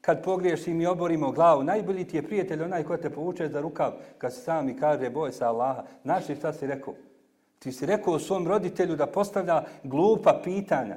[0.00, 3.92] Kad pogriješim i oborimo glavu, najbolji ti je prijatelj onaj ko te povuče za rukav
[4.18, 5.84] kad se sami kaže boj sa Allaha.
[6.02, 6.94] Znaš li šta si rekao?
[7.58, 10.96] Ti si rekao svom roditelju da postavlja glupa pitanja.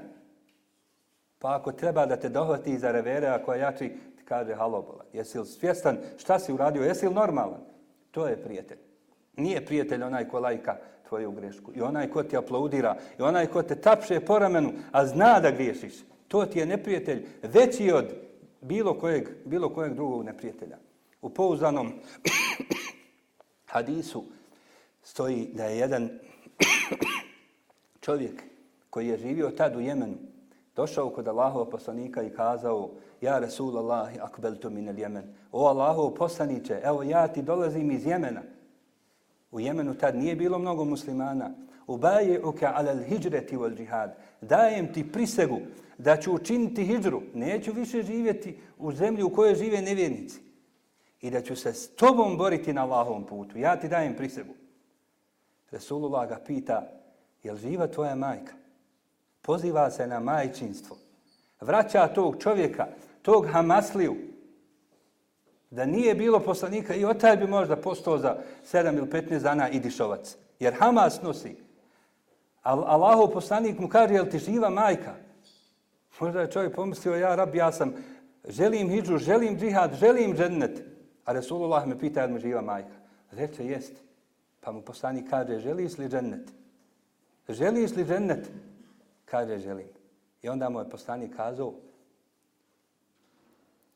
[1.40, 5.04] Pa ako treba da te dohvati za revere, ako je jači, ti kaže halobola.
[5.14, 6.84] Jesi li svjestan šta si uradio?
[6.84, 7.62] Jesi li normalan?
[8.12, 8.78] To je prijatelj.
[9.38, 11.72] Nije prijatelj onaj ko lajka tvoju grešku.
[11.76, 12.98] I onaj ko ti aplaudira.
[13.20, 15.94] I onaj ko te tapše po ramenu, a zna da griješiš.
[16.28, 18.06] To ti je neprijatelj veći od
[18.62, 20.78] bilo kojeg, bilo kojeg drugog neprijatelja.
[21.22, 21.92] U pouzanom
[23.74, 24.24] hadisu
[25.04, 26.10] stoji da je jedan
[28.06, 28.44] čovjek
[28.90, 30.16] koji je živio tad u Jemenu,
[30.76, 32.90] došao kod Allahova poslanika i kazao
[33.22, 35.24] Ja Rasul Allahi akbeltu min al Jemen.
[35.52, 38.42] O Allahov poslaniće, evo ja ti dolazim iz Jemena.
[39.56, 41.52] U Jemenu tad nije bilo mnogo muslimana.
[41.88, 44.16] Ubaje uke alel hijreti wal džihad.
[44.42, 45.60] Dajem ti prisegu
[45.98, 47.22] da ću učiniti hijđru.
[47.34, 50.40] Neću više živjeti u zemlji u kojoj žive nevjernici.
[51.22, 53.58] I da ću se s tobom boriti na Allahovom putu.
[53.58, 54.54] Ja ti dajem prisegu.
[55.72, 56.92] Resulullah ga pita,
[57.44, 58.54] je li živa tvoja majka?
[59.42, 60.98] Poziva se na majčinstvo.
[61.62, 62.88] Vraća tog čovjeka,
[63.22, 64.16] tog Hamasliju,
[65.72, 68.38] da nije bilo poslanika i otaj bi možda postao za
[68.74, 70.38] 7 ili 15 dana i dišovac.
[70.60, 71.56] Jer Hamas nosi.
[72.64, 75.16] Al Allahov poslanik mu kaže, jel ti živa majka?
[76.20, 77.94] Možda je čovjek pomislio, ja rab, ja sam,
[78.48, 80.84] želim hijđu, želim džihad, želim džennet.
[81.26, 82.96] A Resulullah me pita, jel mu živa majka?
[83.32, 83.94] Reče, jest.
[84.62, 86.52] Pa mu poslanik kaže, želiš li džennet?
[87.50, 88.52] Želiš li džennet?
[89.26, 89.88] Kaže, želim.
[90.42, 91.74] I onda mu je poslanik kazao,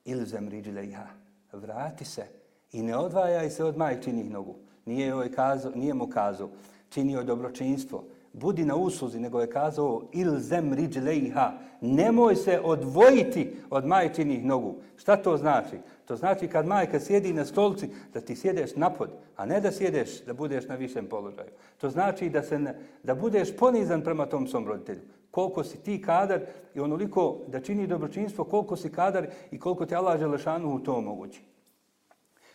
[0.06, 1.08] ilzem riđile iha,
[1.52, 2.26] vrati se
[2.72, 4.56] i ne odvajaj se od majčinih nogu.
[4.86, 6.50] Nije, joj kazao, nije mu kazao,
[6.90, 14.46] činio dobročinstvo, budi na usluzi, nego je kazao ilzem riđlejha, nemoj se odvojiti od majčinih
[14.46, 14.76] nogu.
[14.98, 15.78] Šta to znači?
[16.06, 20.24] To znači kad majka sjedi na stolci, da ti sjedeš napod, a ne da sjedeš,
[20.26, 21.50] da budeš na višem položaju.
[21.78, 25.02] To znači da, se ne, da budeš ponizan prema tom svom roditelju.
[25.40, 26.42] Koliko si ti kadar
[26.76, 30.94] i onoliko da čini dobročinstvo, koliko si kadar i koliko te Allah Želešanu u to
[30.94, 31.42] omogući.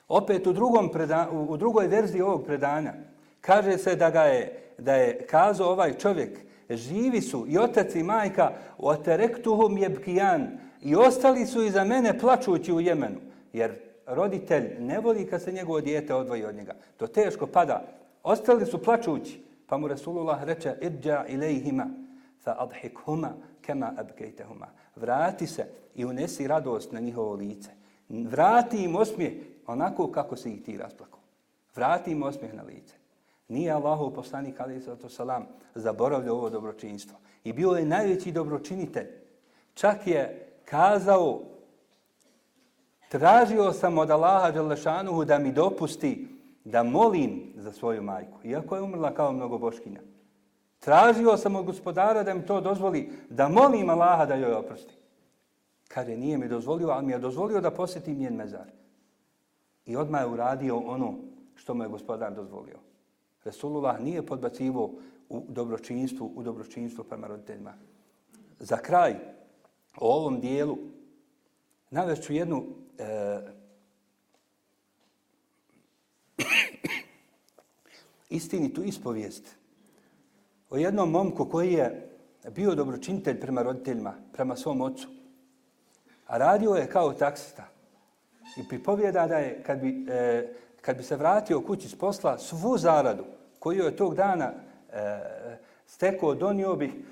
[0.08, 2.92] Opet u, drugom preda, u drugoj verziji ovog predanja
[3.40, 6.38] kaže se da ga je da je kazao ovaj čovjek,
[6.70, 12.80] živi su i otac i majka, oterektuhum jebkijan, i ostali su iza mene plačući u
[12.80, 13.20] Jemenu,
[13.52, 13.74] jer
[14.06, 16.74] roditelj ne voli kad se njegovo dijete odvoji od njega.
[16.96, 17.84] To teško pada.
[18.22, 21.86] Ostali su plačući, pa mu Rasulullah reče, idja ilajhima,
[22.44, 24.66] fa adhikhuma kema abkejtehuma.
[24.96, 27.70] Vrati se i unesi radost na njihovo lice.
[28.08, 29.32] Vrati im osmijeh
[29.66, 31.20] onako kako se ih ti rasplakao.
[31.74, 32.94] Vrati im osmijeh na lice.
[33.48, 37.18] Nije Allahov poslanik ali zato salam zaboravljao ovo dobročinstvo.
[37.44, 39.06] I bio je najveći dobročinitelj.
[39.74, 41.40] Čak je kazao
[43.08, 46.28] tražio sam od Allaha Đalešanuhu da mi dopusti
[46.64, 50.00] da molim za svoju majku, iako je umrla kao mnogoboškinja.
[50.84, 54.94] Tražio sam od gospodara da mi to dozvoli, da molim Allaha da joj oprosti.
[55.88, 58.70] Kaže, nije mi dozvolio, ali mi je dozvolio da posjetim njen mezar.
[59.86, 61.14] I odmah je uradio ono
[61.54, 62.78] što mu je gospodar dozvolio.
[63.44, 64.90] Resulullah nije podbacivo
[65.28, 67.74] u dobročinstvu, u dobročinstvu prema roditeljima.
[68.58, 69.14] Za kraj,
[69.96, 70.78] o ovom dijelu,
[71.90, 72.64] navešću jednu
[72.98, 73.40] e,
[78.28, 79.63] istinitu ispovijest
[80.74, 82.08] o jednom momku koji je
[82.50, 85.08] bio dobročinitelj prema roditeljima, prema svom ocu.
[86.26, 87.64] A radio je kao taksista.
[88.56, 90.48] I pripovijeda da je, kad bi, e,
[90.80, 93.24] kad bi se vratio kući s posla, svu zaradu
[93.58, 94.52] koju je tog dana
[94.92, 95.20] e,
[95.86, 97.04] stekao, donio bi,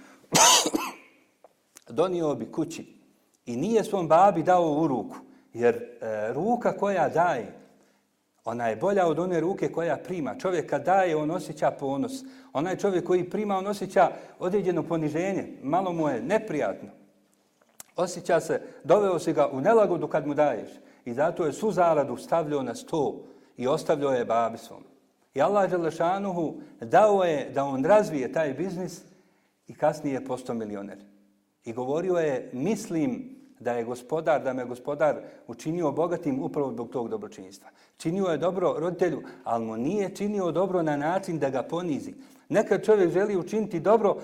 [1.88, 2.98] donio bi kući.
[3.46, 5.16] I nije svom babi dao u ruku,
[5.52, 7.61] jer e, ruka koja daje,
[8.44, 10.38] ona je bolja od one ruke koja prima.
[10.38, 12.12] Čovjek kad daje, on osjeća ponos.
[12.52, 15.58] Onaj čovjek koji prima, on osjeća određeno poniženje.
[15.62, 16.88] Malo mu je neprijatno.
[17.96, 20.70] Osjeća se, doveo si ga u nelagodu kad mu daješ.
[21.04, 23.24] I zato je su zaradu stavljao na sto
[23.56, 24.84] i ostavljao je babi svom.
[25.34, 29.00] I Allah Đelešanuhu dao je da on razvije taj biznis
[29.66, 30.98] i kasnije je postao milioner.
[31.64, 37.08] I govorio je, mislim da je gospodar, da me gospodar učinio bogatim upravo zbog tog
[37.08, 37.70] dobročinjstva.
[37.96, 42.14] Činio je dobro roditelju, ali mu nije činio dobro na način da ga ponizi.
[42.48, 44.16] Nekad čovjek želi učiniti dobro,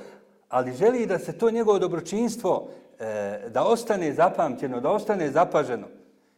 [0.48, 5.86] ali želi da se to njegovo dobročinstvo e, da ostane zapamćeno, da ostane zapaženo.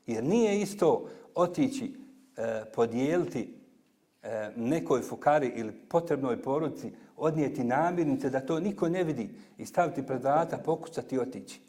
[0.06, 1.94] Jer nije isto otići
[2.36, 3.54] e, podijeliti
[4.22, 10.06] e, nekoj fukari ili potrebnoj poruci, odnijeti namirnice da to niko ne vidi i staviti
[10.06, 11.60] pred vrata, pokucati i otići.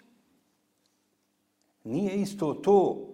[1.83, 3.07] Nije isto to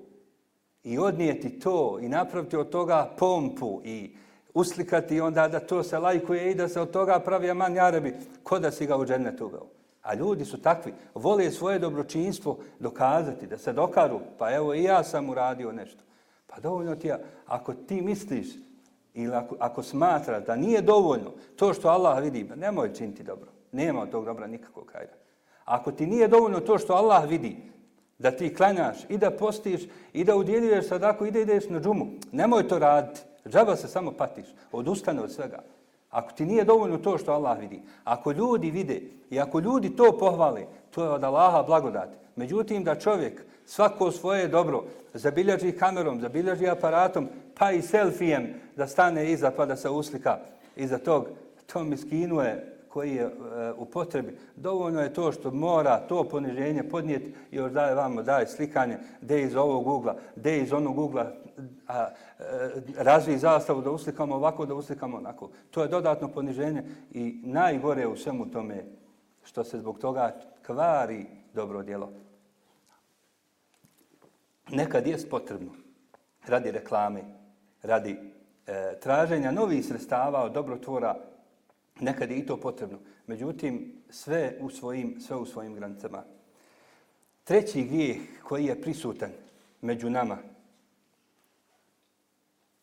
[0.84, 4.15] i odnijeti to i napraviti od toga pompu i
[4.53, 8.60] uslikati onda da to se lajkuje i da se od toga pravi aman jarebi, ko
[8.60, 9.65] da si ga u džennet uveo.
[10.01, 15.03] A ljudi su takvi, vole svoje dobročinstvo dokazati, da se dokaru, pa evo i ja
[15.03, 16.03] sam uradio nešto.
[16.47, 18.47] Pa dovoljno ti ja, ako ti misliš
[19.13, 23.47] ili ako, ako smatra da nije dovoljno to što Allah vidi, nemoj činiti dobro.
[23.71, 25.13] Nema od tog dobra nikakvog hajda.
[25.65, 27.58] Ako ti nije dovoljno to što Allah vidi,
[28.19, 29.82] da ti klanjaš i da postiš
[30.13, 33.21] i da udjeljuješ sadaku i da ideš na džumu, nemoj to raditi.
[33.49, 35.63] Džaba se samo patiš, odustane od svega.
[36.10, 40.17] Ako ti nije dovoljno to što Allah vidi, ako ljudi vide i ako ljudi to
[40.19, 42.10] pohvale, to je od Allaha blagodat.
[42.36, 47.27] Međutim, da čovjek svako svoje dobro zabilježi kamerom, zabilježi aparatom,
[47.58, 50.39] pa i selfijem da stane iza pa da se uslika
[50.75, 51.27] iza tog,
[51.65, 54.38] to mi skinuje koji je eh, u potrebi.
[54.56, 59.42] Dovoljno je to što mora to poniženje podnijeti i još daje vamo, daje slikanje, de
[59.42, 61.32] iz ovog ugla, de iz onog ugla,
[61.88, 62.10] a, a,
[62.98, 65.50] razvij zastavu da uslikamo ovako, da uslikamo onako.
[65.72, 68.84] To je dodatno poniženje i najgore u svemu tome
[69.44, 72.10] što se zbog toga kvari dobro djelo.
[74.70, 75.72] Nekad je potrebno
[76.48, 77.22] radi reklame,
[77.84, 78.18] radi
[78.68, 81.16] e, traženja novih sredstava od dobrotvora,
[82.00, 83.00] nekad je i to potrebno.
[83.28, 86.24] Međutim, sve u svojim, sve u svojim granicama.
[87.44, 89.32] Treći grijeh koji je prisutan
[89.82, 90.38] među nama,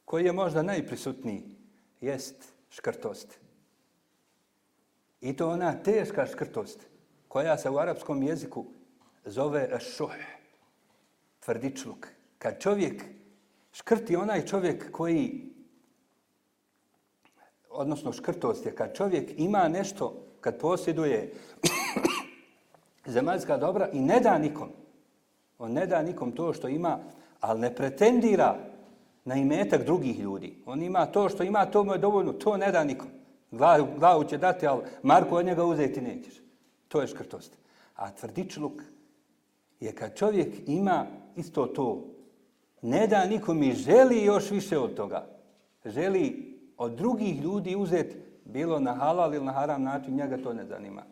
[0.04, 1.42] koji je možda najprisutniji,
[2.00, 3.38] jest škrtost.
[5.20, 6.80] I to ona teška škrtost
[7.28, 8.66] koja se u arapskom jeziku
[9.24, 10.14] zove šuh,
[11.40, 12.08] tvrdičluk.
[12.38, 13.04] Kad čovjek
[13.72, 15.53] škrti onaj čovjek koji,
[17.74, 21.32] odnosno škrtost je kad čovjek ima nešto, kad posjeduje
[23.14, 24.68] zemaljska dobra i ne da nikom.
[25.58, 26.98] On ne da nikom to što ima,
[27.40, 28.56] ali ne pretendira
[29.24, 30.56] na imetak drugih ljudi.
[30.66, 33.08] On ima to što ima, to mu je dovoljno, to ne da nikom.
[33.50, 36.34] Glavu, glavu će dati, ali Marko od njega uzeti nećeš.
[36.88, 37.56] To je škrtost.
[37.96, 38.72] A tvrdičluk
[39.80, 41.06] je kad čovjek ima
[41.36, 42.04] isto to,
[42.82, 45.26] ne da nikom i želi još više od toga.
[45.84, 50.64] Želi od drugih ljudi uzet bilo na halal ili na haram način, njega to ne
[50.64, 51.02] zanima.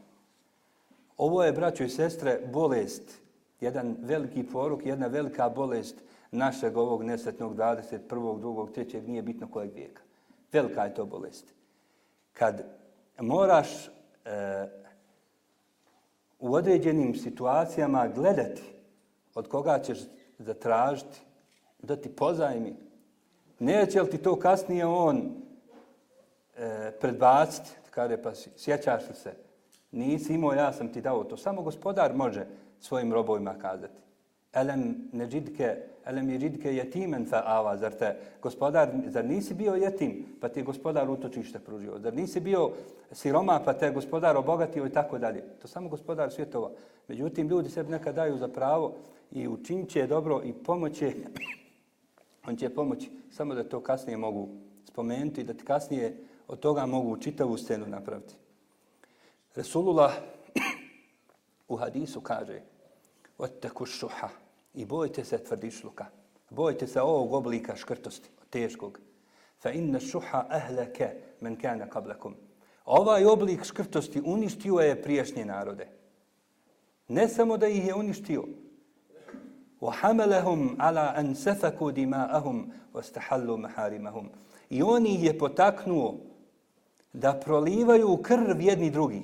[1.17, 3.23] Ovo je, braćo i sestre, bolest.
[3.61, 5.97] Jedan veliki poruk, jedna velika bolest
[6.31, 7.99] našeg ovog nesretnog 21.
[8.09, 8.69] 2.
[8.75, 9.09] 3.
[9.09, 10.03] nije bitno kojeg vijeka.
[10.53, 11.55] Velika je to bolest.
[12.33, 12.65] Kad
[13.21, 13.91] moraš e,
[16.39, 18.63] u određenim situacijama gledati
[19.35, 19.99] od koga ćeš
[20.39, 21.21] zatražiti,
[21.83, 22.77] da ti pozajmi,
[23.59, 25.42] neće li ti to kasnije on
[26.57, 29.33] e, predbaciti, kada pa sjećaš li se,
[29.93, 31.37] nisi imao, ja sam ti dao to.
[31.37, 32.47] Samo gospodar može
[32.81, 34.03] svojim robovima kazati.
[34.53, 40.49] Elem neđidke, elem jeđidke jetimen fa ava, zar te gospodar, zar nisi bio jetim, pa
[40.49, 42.71] ti je gospodar utočište pružio, zar nisi bio
[43.13, 45.43] siroma, pa te je gospodar obogatio i tako dalje.
[45.63, 46.71] To samo gospodar svjetova.
[47.09, 48.95] Međutim, ljudi sebi nekad daju za pravo
[49.31, 51.13] i učinit će dobro i pomoće,
[52.49, 54.49] on će pomoći, samo da to kasnije mogu
[54.85, 56.17] spomenuti i da ti kasnije
[56.52, 58.36] od toga mogu čitavu scenu napraviti.
[59.56, 60.14] Resulullah
[61.68, 62.62] u hadisu kaže,
[63.38, 64.30] Oteku šuha,
[64.74, 66.06] i bojte se tvrdišluka.
[66.50, 69.00] Bojte se ovog oblika škrtosti, teškog.
[69.60, 71.10] Fa inna šuha ahlake
[71.42, 72.34] men kana qablakum.
[72.86, 75.88] Ovaj oblik škrtosti uništio je prijašnje narode.
[77.08, 78.44] Ne samo da ih je uništio,
[79.82, 84.30] وحملهم على أن سفكوا دماءهم واستحلوا محارمهم.
[84.70, 86.16] I oni je potaknuo
[87.13, 89.23] da prolivaju krv jedni drugih.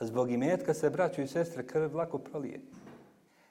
[0.00, 2.60] Zbog imetka se braću i sestre krv lako prolije.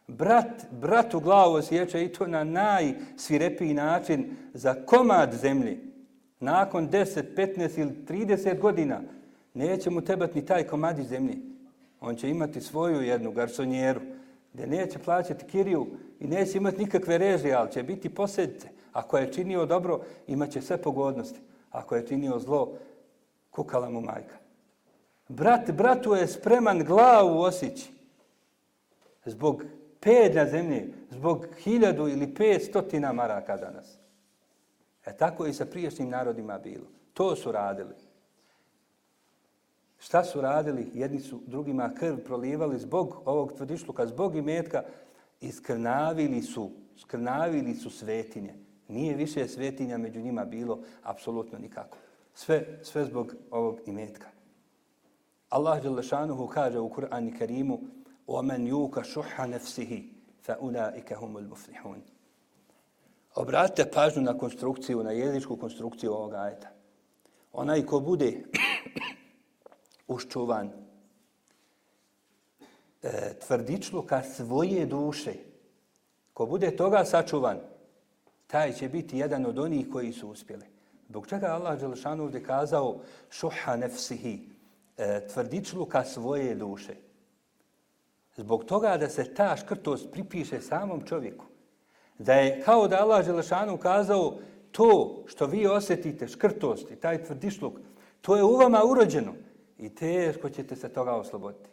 [0.07, 5.79] Brat, brat u glavu osjeća i to na najsvirepiji način za komad zemlji.
[6.39, 9.01] Nakon 10, 15 ili 30 godina
[9.53, 11.37] neće mu tebat ni taj komad zemlji.
[12.01, 14.01] On će imati svoju jednu garsonjeru
[14.53, 15.87] gdje neće plaćati kiriju
[16.19, 18.67] i neće imati nikakve režije, ali će biti posljedice.
[18.93, 21.39] Ako je činio dobro, imaće sve pogodnosti.
[21.71, 22.73] Ako je činio zlo,
[23.53, 24.35] kukala mu majka.
[25.27, 27.93] Brat, bratu je spreman glavu osići
[29.25, 29.63] zbog
[29.99, 33.97] pedlja zemlje, zbog hiljadu ili pet stotina maraka danas.
[35.05, 36.85] E tako i sa priješnjim narodima bilo.
[37.13, 37.95] To su radili.
[39.99, 40.91] Šta su radili?
[40.93, 44.83] Jedni su drugima krv prolivali zbog ovog tvrdišluka, zbog imetka
[45.41, 48.53] i skrnavili su, skrnavili su svetinje.
[48.87, 51.97] Nije više svetinja među njima bilo apsolutno nikako
[52.34, 54.26] Sve, sve zbog ovog imetka.
[55.48, 57.80] Allah Đelešanuhu kaže u Kur'anu Kerimu
[58.28, 60.02] وَمَنْ يُوكَ شُحَ نَفْسِهِ
[60.42, 62.00] فَأُولَٰئِكَ هُمُ الْمُفْلِحُونَ
[63.34, 66.68] Obratite pažnju na konstrukciju, na jezičku konstrukciju ovoga ajeta.
[67.52, 68.44] Onaj ko bude
[70.08, 70.70] uščuvan
[73.02, 75.34] e, tvrdičluka svoje duše,
[76.34, 77.58] ko bude toga sačuvan,
[78.46, 80.71] taj će biti jedan od onih koji su uspjeli.
[81.09, 82.99] Zbog čega Allah Đelšanu ovdje kazao
[83.29, 84.49] šuha nefsihi,
[84.97, 86.95] e, tvrdičluka svoje duše.
[88.35, 91.45] Zbog toga da se ta škrtost pripiše samom čovjeku.
[92.17, 94.37] Da je kao da Allah Đelšanu kazao
[94.71, 97.73] to što vi osjetite, škrtost i taj tvrdišluk,
[98.21, 99.33] to je u vama urođeno
[99.77, 101.69] i teško ćete se toga osloboditi.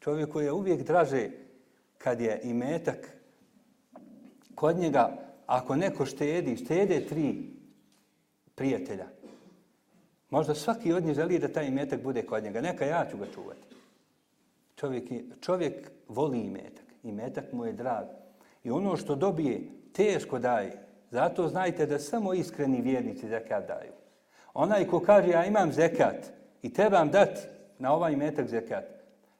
[0.00, 1.30] Čovjeku je uvijek draže
[1.98, 3.16] kad je i metak
[4.54, 5.16] kod njega,
[5.46, 7.59] ako neko štedi, štede tri
[8.60, 9.06] prijatelja.
[10.30, 12.60] Možda svaki od njih želi da taj imetak bude kod njega.
[12.60, 13.66] Neka ja ću ga čuvati.
[14.76, 15.04] Čovjek,
[15.40, 16.84] čovjek voli imetak.
[17.02, 18.04] Imetak mu je drag.
[18.64, 19.60] I ono što dobije,
[19.92, 20.72] teško daje.
[21.10, 23.92] Zato znajte da samo iskreni vjernici zekat daju.
[24.54, 26.32] Onaj ko kaže ja imam zekat
[26.62, 27.40] i trebam dati
[27.78, 28.84] na ovaj imetak zekat,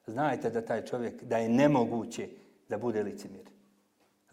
[0.07, 2.29] znajte da taj čovjek, da je nemoguće
[2.69, 3.45] da bude licemjer.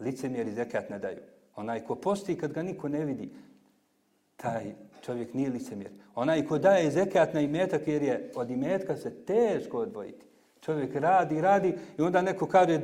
[0.00, 1.20] Licemjeri zekat ne daju.
[1.56, 3.30] Onaj ko posti kad ga niko ne vidi,
[4.42, 5.90] taj čovjek nije licemjer.
[6.14, 10.26] Onaj ko daje zekat na imetak jer je od imetka se teško odvojiti.
[10.60, 12.80] Čovjek radi, radi i onda neko kaže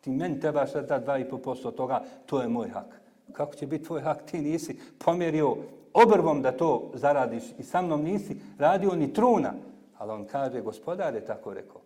[0.00, 3.00] ti meni trebaš da 2,5% toga, to je moj hak.
[3.32, 4.22] Kako će biti tvoj hak?
[4.30, 5.56] Ti nisi pomjerio
[5.92, 9.54] obrvom da to zaradiš i sa mnom nisi radio ni truna.
[9.98, 11.80] Ali on kaže, gospodar je tako rekao.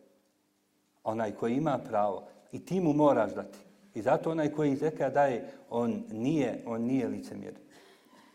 [1.05, 3.59] Onaj koji ima pravo i ti mu moraš dati.
[3.95, 7.55] I zato onaj koji zeka daje, on nije, on nije licemjer.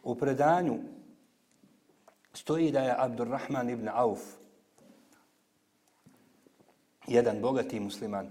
[0.07, 0.79] U predanju
[2.33, 4.19] stoji da je Abdurrahman ibn Auf,
[7.07, 8.29] jedan bogati musliman,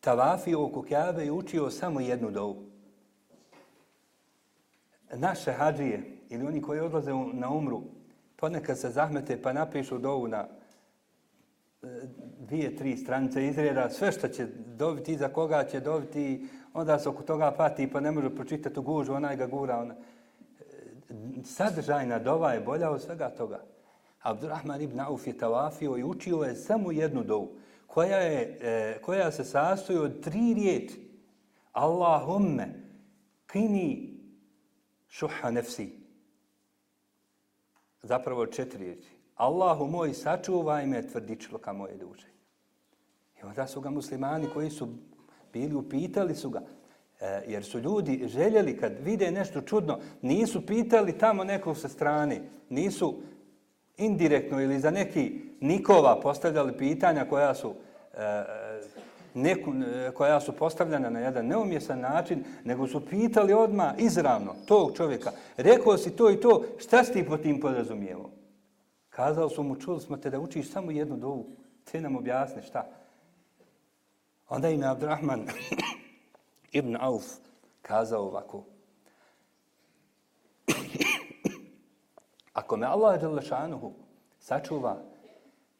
[0.00, 2.66] tavafio oko Kjabe i učio samo jednu dovu.
[5.12, 7.82] Naše hađije ili oni koji odlaze na umru,
[8.36, 10.48] ponekad se zahmete pa napišu dovu na
[11.82, 11.86] eh,
[12.38, 14.46] dvije, tri stranice izreda, sve što će
[14.76, 18.82] dobiti, za koga će dobiti, onda se oko toga pati pa ne može pročitati u
[18.82, 19.78] gužu, onaj ga gura.
[19.78, 19.94] Ona.
[21.44, 23.64] Sadržajna dova je bolja od svega toga.
[24.20, 27.56] Abdurrahman ibn Auf je tavafio i učio je samo jednu dovu
[27.86, 31.20] koja, je, e, koja se sastoji od tri riječi.
[31.72, 32.68] Allahumme
[33.46, 34.20] kini
[35.08, 36.04] šuha nefsi.
[38.02, 39.08] Zapravo četiri riječi.
[39.34, 42.26] Allahu moj, sačuvaj me tvrdičloka moje duše.
[43.40, 44.88] I onda su ga muslimani koji su
[45.54, 46.62] bili upitali su ga,
[47.20, 52.40] e, jer su ljudi željeli kad vide nešto čudno, nisu pitali tamo nekog sa strane,
[52.68, 53.14] nisu
[53.96, 57.74] indirektno ili za neki nikova postavljali pitanja koja su
[58.14, 58.44] e,
[59.34, 64.96] neku, e, koja su postavljena na jedan neumjesan način, nego su pitali odma izravno tog
[64.96, 65.30] čovjeka.
[65.56, 68.30] Rekao si to i to, šta si ti po tim podrazumijevao?
[69.10, 71.46] Kazao su mu, čuli smo te da učiš samo jednu dovu.
[71.84, 73.03] Te nam objasni šta.
[74.48, 75.46] Onda im je Abdurrahman
[76.72, 77.24] ibn Auf
[77.82, 78.64] kazao ovako.
[82.52, 83.92] Ako me Allah Đalešanuhu
[84.38, 85.02] sačuva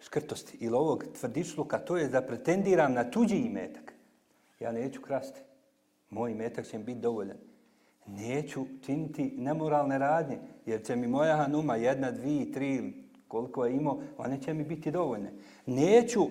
[0.00, 3.92] škrtosti ili ovog tvrdičluka, to je da pretendiram na tuđi imetak.
[4.60, 5.40] Ja neću krasti.
[6.10, 7.36] Moj imetak će mi biti dovoljan.
[8.06, 12.92] Neću činiti nemoralne radnje, jer će mi moja hanuma jedna, dvi, tri,
[13.28, 15.32] koliko je imao, one će mi biti dovoljne.
[15.66, 16.26] Neću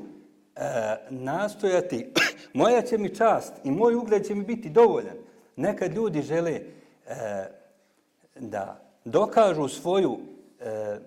[0.55, 0.61] e,
[1.09, 2.11] nastojati,
[2.53, 5.15] moja će mi čast i moj ugled će mi biti dovoljan.
[5.55, 6.63] Nekad ljudi žele e,
[8.35, 10.19] da dokažu svoju
[10.59, 10.97] e,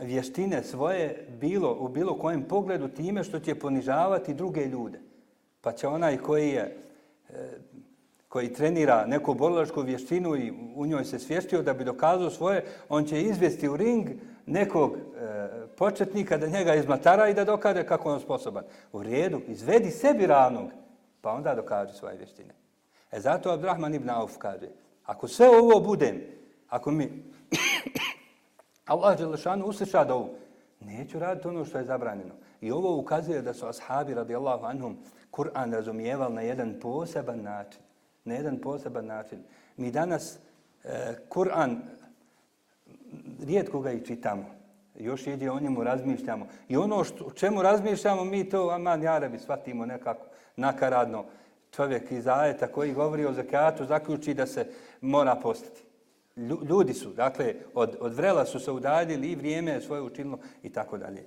[0.00, 4.98] vještine svoje bilo u bilo kojem pogledu time što će ponižavati druge ljude.
[5.60, 6.76] Pa će onaj koji je
[7.30, 7.34] e,
[8.28, 13.04] koji trenira neku borilačku vještinu i u njoj se svještio da bi dokazao svoje, on
[13.04, 14.08] će izvesti u ring
[14.46, 14.98] nekog e,
[15.76, 18.64] početnika da njega izmatara i da dokaže kako on sposoban.
[18.92, 20.70] U redu, izvedi sebi ravnog,
[21.20, 22.54] pa onda dokaže svoje vještine.
[23.12, 24.68] E zato Abdurrahman ibn Auf kaže,
[25.04, 26.20] ako sve ovo budem,
[26.68, 27.22] ako mi
[28.86, 30.30] Allah Đelešanu usliša da ovo,
[30.80, 32.34] neću raditi ono što je zabranjeno.
[32.60, 34.96] I ovo ukazuje da su ashabi radijallahu anhum
[35.30, 37.80] Kur'an razumijevali na jedan poseban način.
[38.24, 39.38] Na jedan poseban način.
[39.76, 40.38] Mi danas
[40.84, 41.76] e, Kur'an
[43.42, 44.44] rijetko ga i čitamo.
[44.98, 46.46] Još jeđe o njemu razmišljamo.
[46.68, 50.26] I ono što, čemu razmišljamo, mi to, aman, jarabi, shvatimo nekako
[50.56, 51.24] nakaradno.
[51.70, 54.66] Čovjek iz ajeta koji govori o zakatu zaključi da se
[55.00, 55.82] mora postati.
[56.68, 60.70] Ljudi su, dakle, od, od vrela su se udaljili i vrijeme je svoje učinilo i
[60.70, 61.24] tako dalje.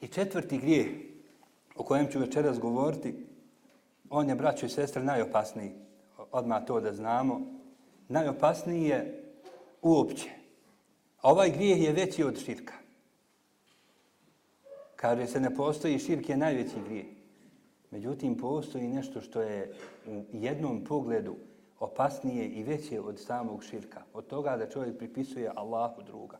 [0.00, 0.86] I četvrti grijeh
[1.76, 3.26] o kojem ću večeras govoriti,
[4.10, 5.72] on je, braćo i sestre, najopasniji.
[6.32, 7.59] Odmah to da znamo.
[8.10, 9.22] Najopasniji je
[9.82, 10.30] uopće.
[11.20, 12.74] A ovaj grijeh je veći od širka.
[14.96, 17.06] Kaže se ne postoji, širk je najveći grijeh.
[17.90, 19.74] Međutim, postoji nešto što je
[20.06, 21.36] u jednom pogledu
[21.78, 24.02] opasnije i veće od samog širka.
[24.12, 26.38] Od toga da čovjek pripisuje Allahu druga.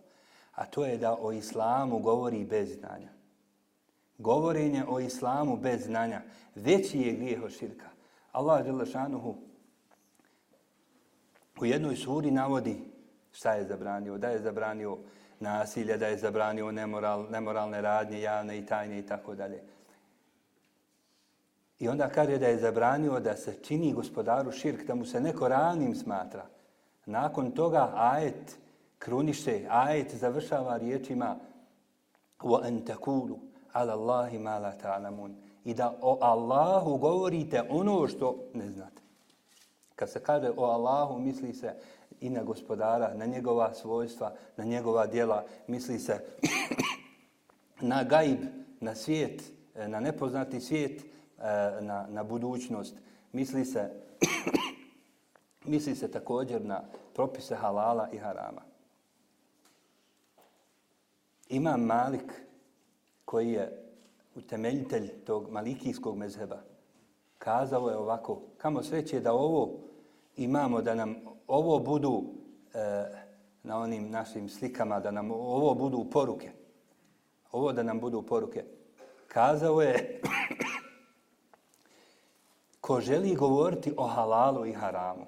[0.55, 3.13] A to je da o islamu govori bez znanja.
[4.19, 6.23] Govorenje o islamu bez znanja
[6.55, 7.89] veći je grijeh od širka.
[8.33, 9.50] Allah Đelešanuhu
[11.62, 12.78] u jednoj suri navodi
[13.32, 14.18] šta je zabranio.
[14.18, 14.98] Da je zabranio
[15.40, 19.64] nasilje, da je zabranio nemoral, nemoralne radnje, javne i tajne i tako dalje.
[21.80, 25.48] I onda kaže da je zabranio da se čini gospodaru širk, da mu se neko
[25.48, 26.46] ranim smatra.
[27.06, 28.58] Nakon toga ajet
[29.00, 31.36] kruniše, ajet završava riječima
[32.44, 33.38] وَأَنْ تَكُولُ
[33.74, 35.36] عَلَى اللَّهِ مَا لَا تَعْلَمُونَ
[35.66, 38.99] I da o Allahu govorite ono što ne znate.
[40.01, 41.75] Kad se kaže o Allahu, misli se
[42.21, 46.25] i na gospodara, na njegova svojstva, na njegova dijela, misli se
[47.91, 48.39] na gaib,
[48.81, 49.43] na svijet,
[49.75, 51.05] e, na nepoznati svijet, e,
[51.81, 52.95] na, na budućnost.
[53.33, 53.91] Misli se,
[55.73, 56.83] misli se također na
[57.15, 58.63] propise halala i harama.
[61.49, 62.33] Ima Malik
[63.25, 63.93] koji je
[64.35, 66.63] utemeljitelj tog malikijskog mezheba.
[67.39, 69.90] Kazao je ovako, kamo sreće da ovo
[70.45, 71.17] imamo, da nam
[71.47, 72.25] ovo budu
[72.75, 73.05] e,
[73.63, 76.51] na onim našim slikama, da nam ovo budu poruke.
[77.53, 78.65] Ovo da nam budu poruke.
[79.29, 80.21] Kazao je
[82.81, 85.27] ko želi govoriti o halalu i haramu,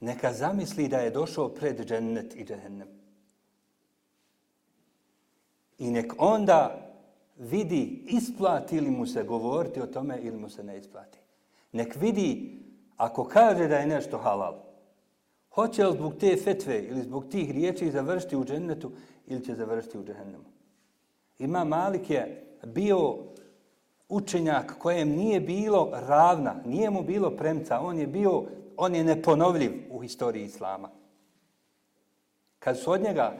[0.00, 2.88] neka zamisli da je došao pred džennet i džehennem.
[5.78, 6.92] I nek onda
[7.36, 11.18] vidi isplati li mu se govoriti o tome ili mu se ne isplati.
[11.72, 12.58] Nek vidi
[12.96, 14.54] ako kaže da je nešto halal,
[15.50, 18.90] hoće li zbog te fetve ili zbog tih riječi završiti u džennetu
[19.26, 20.44] ili će završiti u džehennemu.
[21.38, 23.16] Ima Malik je bio
[24.08, 28.44] učenjak kojem nije bilo ravna, nije mu bilo premca, on je bio,
[28.76, 30.90] on je neponovljiv u historiji Islama.
[32.58, 33.32] Kad su od njega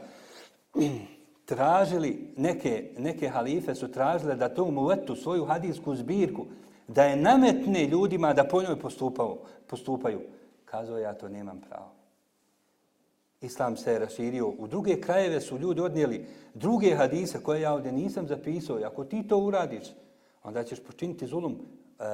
[1.46, 6.46] tražili, neke, neke halife su tražile da to mu letu svoju hadijsku zbirku,
[6.89, 10.20] da je nametne ljudima da po njoj postupaju, postupaju.
[10.64, 11.97] Kazao ja to nemam pravo.
[13.41, 14.49] Islam se je raširio.
[14.49, 18.80] U druge krajeve su ljudi odnijeli druge hadise koje ja ovdje nisam zapisao.
[18.84, 19.84] Ako ti to uradiš,
[20.43, 21.53] onda ćeš počiniti zulum.
[21.53, 22.05] E,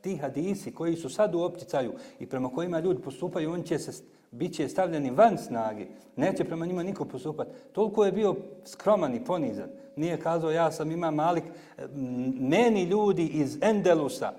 [0.00, 4.04] ti hadisi koji su sad u opticaju i prema kojima ljudi postupaju, on će se,
[4.30, 5.86] bit će stavljeni van snage.
[6.16, 7.50] Neće prema njima niko postupati.
[7.72, 9.68] Toliko je bio skroman i ponizan.
[9.96, 11.44] Nije kazao, ja sam ima malik.
[11.44, 11.86] E,
[12.40, 14.32] meni ljudi iz Endelusa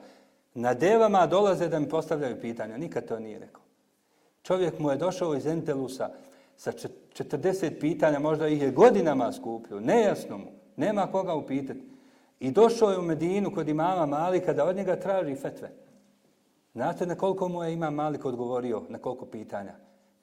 [0.53, 2.77] na devama dolaze da mi postavljaju pitanja.
[2.77, 3.61] Nikad to nije rekao.
[4.43, 6.09] Čovjek mu je došao iz Endelusa
[6.57, 9.79] sa 40 pitanja, možda ih je godinama skupio.
[9.79, 10.51] Nejasno mu.
[10.75, 11.91] Nema koga upitati.
[12.39, 15.71] I došao je u Medinu kod imama Malika da od njega traži fetve.
[16.73, 19.73] Znate na koliko mu je imam Malik odgovorio, na koliko pitanja?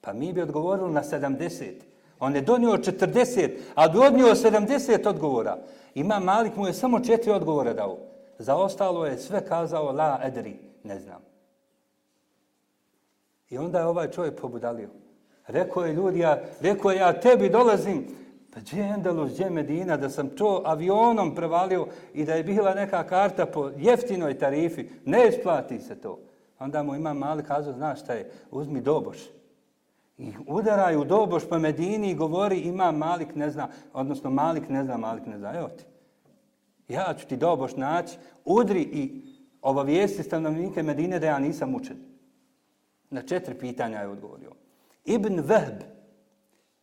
[0.01, 1.71] Pa mi bi odgovorili na 70.
[2.19, 5.57] On je donio 40, a bi odnio 70 odgovora.
[5.95, 7.97] Imam Malik mu je samo četiri odgovora dao.
[8.37, 11.21] Za ostalo je sve kazao la edri, ne znam.
[13.49, 14.89] I onda je ovaj čovjek pobudalio.
[15.47, 18.07] Rekao je ljudi, ja, rekao je ja tebi dolazim,
[18.53, 22.43] Pa gdje je Endelus, gdje je Medina, da sam to avionom prevalio i da je
[22.43, 26.19] bila neka karta po jeftinoj tarifi, ne isplati se to.
[26.59, 29.17] Onda mu ima mali kazao, znaš šta je, uzmi doboš.
[30.17, 34.97] I udaraju doboš po Medini i govori ima Malik ne zna, odnosno Malik ne zna,
[34.97, 35.53] Malik ne zna.
[35.57, 35.85] Evo ti.
[36.87, 39.21] Ja ću ti doboš naći, udri i
[39.61, 41.97] obavijesti stanovnike Medine da ja nisam učen.
[43.09, 44.51] Na četiri pitanja je odgovorio.
[45.05, 45.81] Ibn Vehb,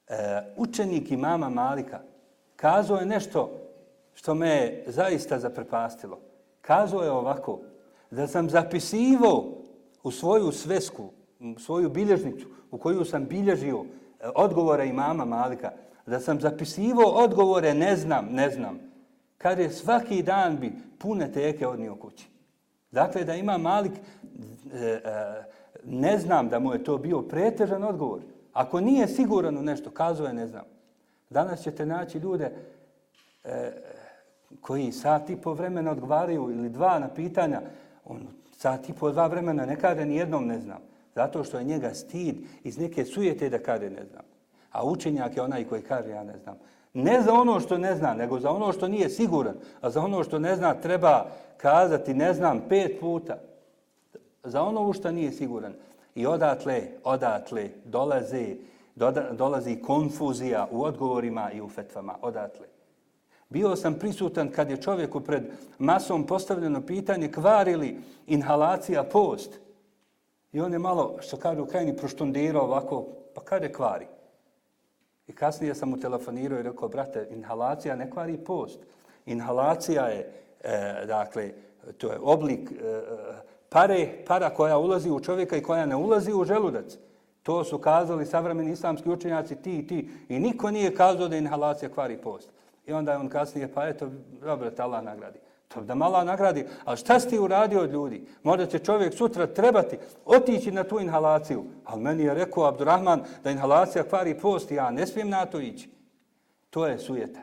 [0.09, 2.01] e, učenik imama Malika
[2.57, 3.51] kazao je nešto
[4.15, 6.21] što me je zaista zaprepastilo.
[6.61, 7.61] Kazao je ovako,
[8.11, 9.66] da sam zapisivo
[10.07, 15.73] u svoju svesku, u svoju bilježnicu, u koju sam bilježio e, odgovore imama Malika,
[16.07, 18.79] da sam zapisivo odgovore ne znam, ne znam,
[19.39, 22.29] kad je svaki dan bi pune teke odnio kući.
[22.91, 25.01] Dakle, da ima Malik e, e,
[25.85, 28.21] ne znam da mu je to bio pretežan odgovor.
[28.53, 30.65] Ako nije siguran u nešto, kazuje ne znam.
[31.31, 32.53] Danas ćete naći ljude
[34.61, 37.61] koji sat i po vremena odgovaraju ili dva na pitanja,
[38.05, 38.29] on
[38.67, 40.83] sat i po dva vremena ne kaže ni jednom ne znam.
[41.15, 44.25] Zato što je njega stid iz neke sujete da kaže ne znam.
[44.73, 46.59] A učenjak je onaj koji kaže ja ne znam.
[46.95, 49.55] Ne za ono što ne zna, nego za ono što nije siguran.
[49.81, 53.39] A za ono što ne zna treba kazati ne znam pet puta.
[54.45, 55.73] Za ono u što nije siguran.
[56.15, 58.57] I odatle, odatle dolaze,
[58.95, 62.15] doda, dolazi konfuzija u odgovorima i u fetvama.
[62.23, 62.67] Odatle.
[63.57, 65.43] Bio sam prisutan kad je čovjeku pred
[65.79, 67.97] masom postavljeno pitanje kvarili
[68.27, 69.61] inhalacija post.
[70.53, 74.07] I on je malo, što kaže u krajini, proštondirao ovako, pa kada kvari?
[75.27, 78.79] I kasnije sam mu telefonirao i rekao, brate, inhalacija ne kvari post.
[79.27, 80.33] Inhalacija je,
[80.65, 81.51] e, dakle,
[81.99, 83.03] to je oblik e, e
[83.69, 86.99] pare, para koja ulazi u čovjeka i koja ne ulazi u želudac.
[87.43, 90.11] To su kazali savremeni islamski učenjaci, ti i ti.
[90.29, 92.51] I niko nije kazao da inhalacija kvari post.
[92.87, 94.11] I onda je on kasnije, pa eto,
[94.41, 95.39] dobro, te Allah nagradi.
[95.69, 96.67] To da mala nagradi.
[96.85, 98.27] Ali šta si ti uradio od ljudi?
[98.43, 101.65] Možda će čovjek sutra trebati otići na tu inhalaciju.
[101.85, 105.91] Ali meni je rekao Abdurrahman da inhalacija kvari post, ja ne smijem na to ići.
[106.71, 107.41] To je sujeta.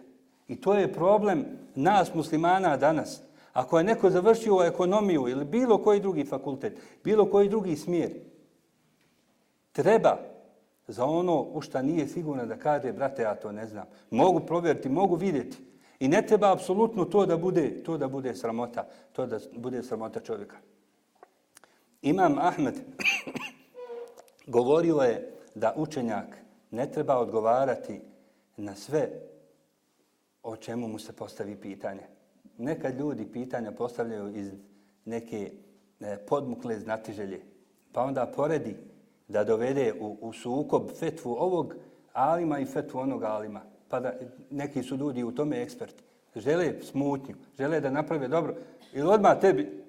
[0.48, 3.22] I to je problem nas muslimana danas.
[3.54, 8.12] Ako je neko završio ekonomiju ili bilo koji drugi fakultet, bilo koji drugi smjer,
[9.72, 10.18] treba
[10.88, 13.86] za ono u šta nije sigurno da kaže, brate, ja to ne znam.
[14.10, 15.58] Mogu provjeriti, mogu vidjeti.
[16.00, 20.20] I ne treba apsolutno to da bude to da bude sramota, to da bude sramota
[20.20, 20.58] čovjeka.
[22.02, 22.76] Imam Ahmed
[24.56, 26.38] govorio je da učenjak
[26.72, 28.02] ne treba odgovarati
[28.58, 29.10] na sve
[30.44, 32.02] o čemu mu se postavi pitanje.
[32.58, 34.52] Nekad ljudi pitanja postavljaju iz
[35.06, 35.52] neke
[36.00, 37.42] e, podmukle znatiželje,
[37.92, 38.76] pa onda poredi
[39.28, 41.76] da dovede u, u sukob fetvu ovog
[42.14, 43.62] alima i fetvu onog alima.
[43.90, 44.14] Pa da
[44.50, 46.04] neki su ljudi u tome eksperti.
[46.36, 48.56] Žele smutnju, žele da naprave dobro.
[48.94, 49.84] Ili odmah tebi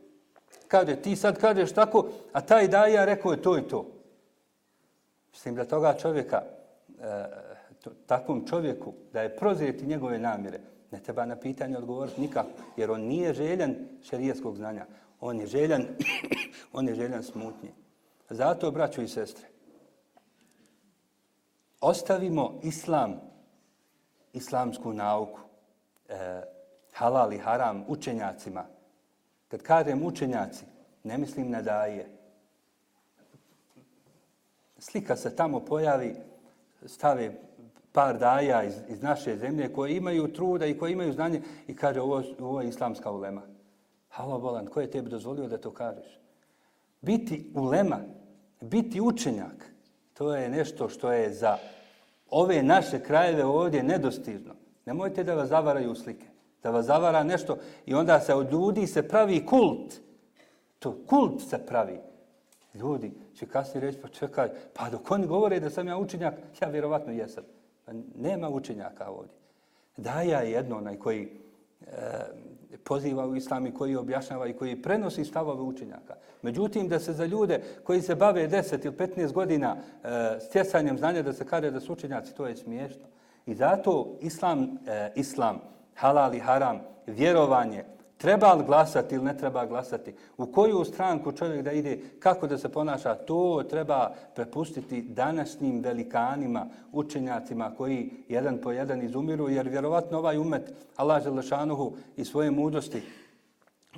[0.69, 3.87] kaže, ti sad kažeš tako, a taj daja rekao je to i to.
[5.31, 6.43] Mislim da toga čovjeka,
[7.01, 7.25] e,
[7.85, 10.61] to, takvom čovjeku, da je prozrijeti njegove namjere,
[10.91, 14.87] ne treba na pitanje odgovoriti nikako, jer on nije željan šerijeskog znanja.
[15.21, 15.87] On je željan,
[16.77, 17.71] on je željan smutnje.
[18.31, 19.47] Zato, braćo i sestre,
[21.81, 23.21] ostavimo islam,
[24.33, 25.41] islamsku nauku,
[26.09, 26.43] e,
[26.93, 28.65] halal i haram učenjacima.
[29.49, 30.65] Kad kažem učenjaci,
[31.05, 32.09] ne mislim na daje.
[34.79, 36.17] Slika se tamo pojavi,
[36.87, 37.35] stave
[37.93, 42.01] par daja iz, iz naše zemlje koje imaju truda i koje imaju znanje i kaže
[42.01, 43.43] ovo, ovo je islamska ulema.
[44.09, 46.24] Halo bolan, ko je tebi dozvolio da to kažeš?
[47.05, 48.01] Biti ulema,
[48.61, 49.71] biti učenjak,
[50.15, 51.59] to je nešto što je za
[52.31, 54.55] ove naše krajeve ovdje nedostižno.
[54.87, 56.27] Nemojte da vas zavaraju slike.
[56.63, 59.95] Da vas zavara nešto i onda se od ljudi se pravi kult.
[60.79, 62.01] To kult se pravi.
[62.75, 66.69] Ljudi će kasnije reći, pa čekaj, pa dok oni govore da sam ja učenjak, ja
[66.69, 67.45] vjerovatno jesam.
[67.85, 69.33] Pa nema učenjaka ovdje.
[69.97, 71.29] Da ja jedno onaj koji
[71.81, 71.87] e,
[72.85, 76.15] poziva u islam i koji objašnjava i koji prenosi stavove učenjaka.
[76.43, 80.09] Međutim, da se za ljude koji se bave 10 ili 15 godina e,
[80.41, 83.05] stjecanjem znanja da se kare da su učenjaci, to je smiješno.
[83.47, 85.61] I zato islam, e, islam
[85.95, 87.85] halal i haram, vjerovanje,
[88.25, 92.59] treba li glasati ili ne treba glasati, u koju stranku čovjek da ide, kako da
[92.59, 100.19] se ponaša, to treba prepustiti današnjim velikanima, učenjacima koji jedan po jedan izumiru, jer vjerovatno
[100.19, 103.03] ovaj umet, Allah Želešanuhu i svoje mudrosti,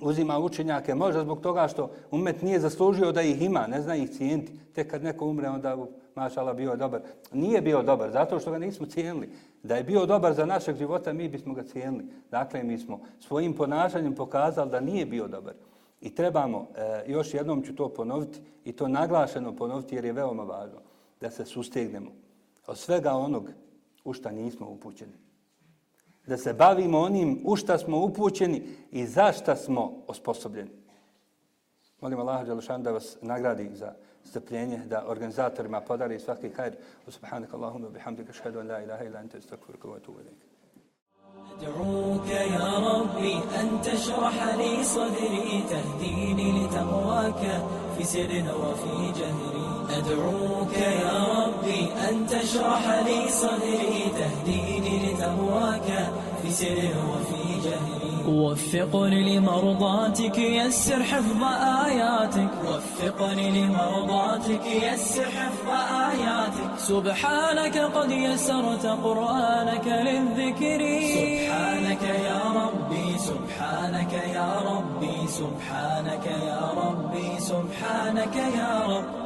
[0.01, 4.11] uzima učenjake, možda zbog toga što umet nije zaslužio da ih ima, ne zna ih
[4.11, 4.53] cijeniti.
[4.74, 5.77] Tek kad neko umre, onda
[6.17, 7.01] mašala bio dobar.
[7.33, 9.31] Nije bio dobar, zato što ga nismo cijenili.
[9.62, 12.05] Da je bio dobar za našeg života, mi bismo ga cijenili.
[12.31, 15.55] Dakle, mi smo svojim ponašanjem pokazali da nije bio dobar.
[16.01, 20.43] I trebamo, e, još jednom ću to ponoviti, i to naglašeno ponoviti jer je veoma
[20.43, 20.79] važno,
[21.21, 22.11] da se sustegnemo
[22.67, 23.51] od svega onog
[24.05, 25.12] u šta nismo upućeni.
[26.27, 30.71] Da se bavimo onim u šta smo upućeni i za šta smo osposobljeni.
[32.01, 33.95] Molim Allah Đelšan da vas nagradi za
[34.27, 36.77] strpljenje, da organizatorima podari svaki hajr.
[37.09, 40.57] Subhanak Allahumma bihamdika šhedu an la ilaha ila anta istakfirka wa tubu ilaik.
[41.57, 47.43] أدعوك يا ربي أن تشرح لي صدري تهديني لتقواك
[47.97, 49.66] في سر وفي جهري
[49.99, 56.12] أدعوك يا ربي أن تشرح لي صدري تهديني لتقواك
[56.43, 56.79] في سر
[57.11, 61.43] وفي جهر وفقني لمرضاتك يسر حفظ
[61.87, 62.51] آياتك.
[62.64, 65.68] وفقني لمرضاتك يسر حفظ
[66.11, 66.79] آياتك.
[66.79, 70.81] سبحانك قد يسرت قرآنك للذكر.
[71.16, 79.26] سبحانك يا ربي سبحانك يا ربي سبحانك يا ربي سبحانك يا رب.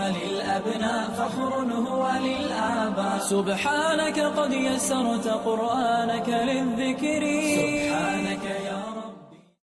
[0.00, 3.18] للأبناء فخر هو للآباء.
[3.18, 7.22] سبحانك قد يسرت قرآنك للذكر.
[7.56, 8.83] سبحانك يا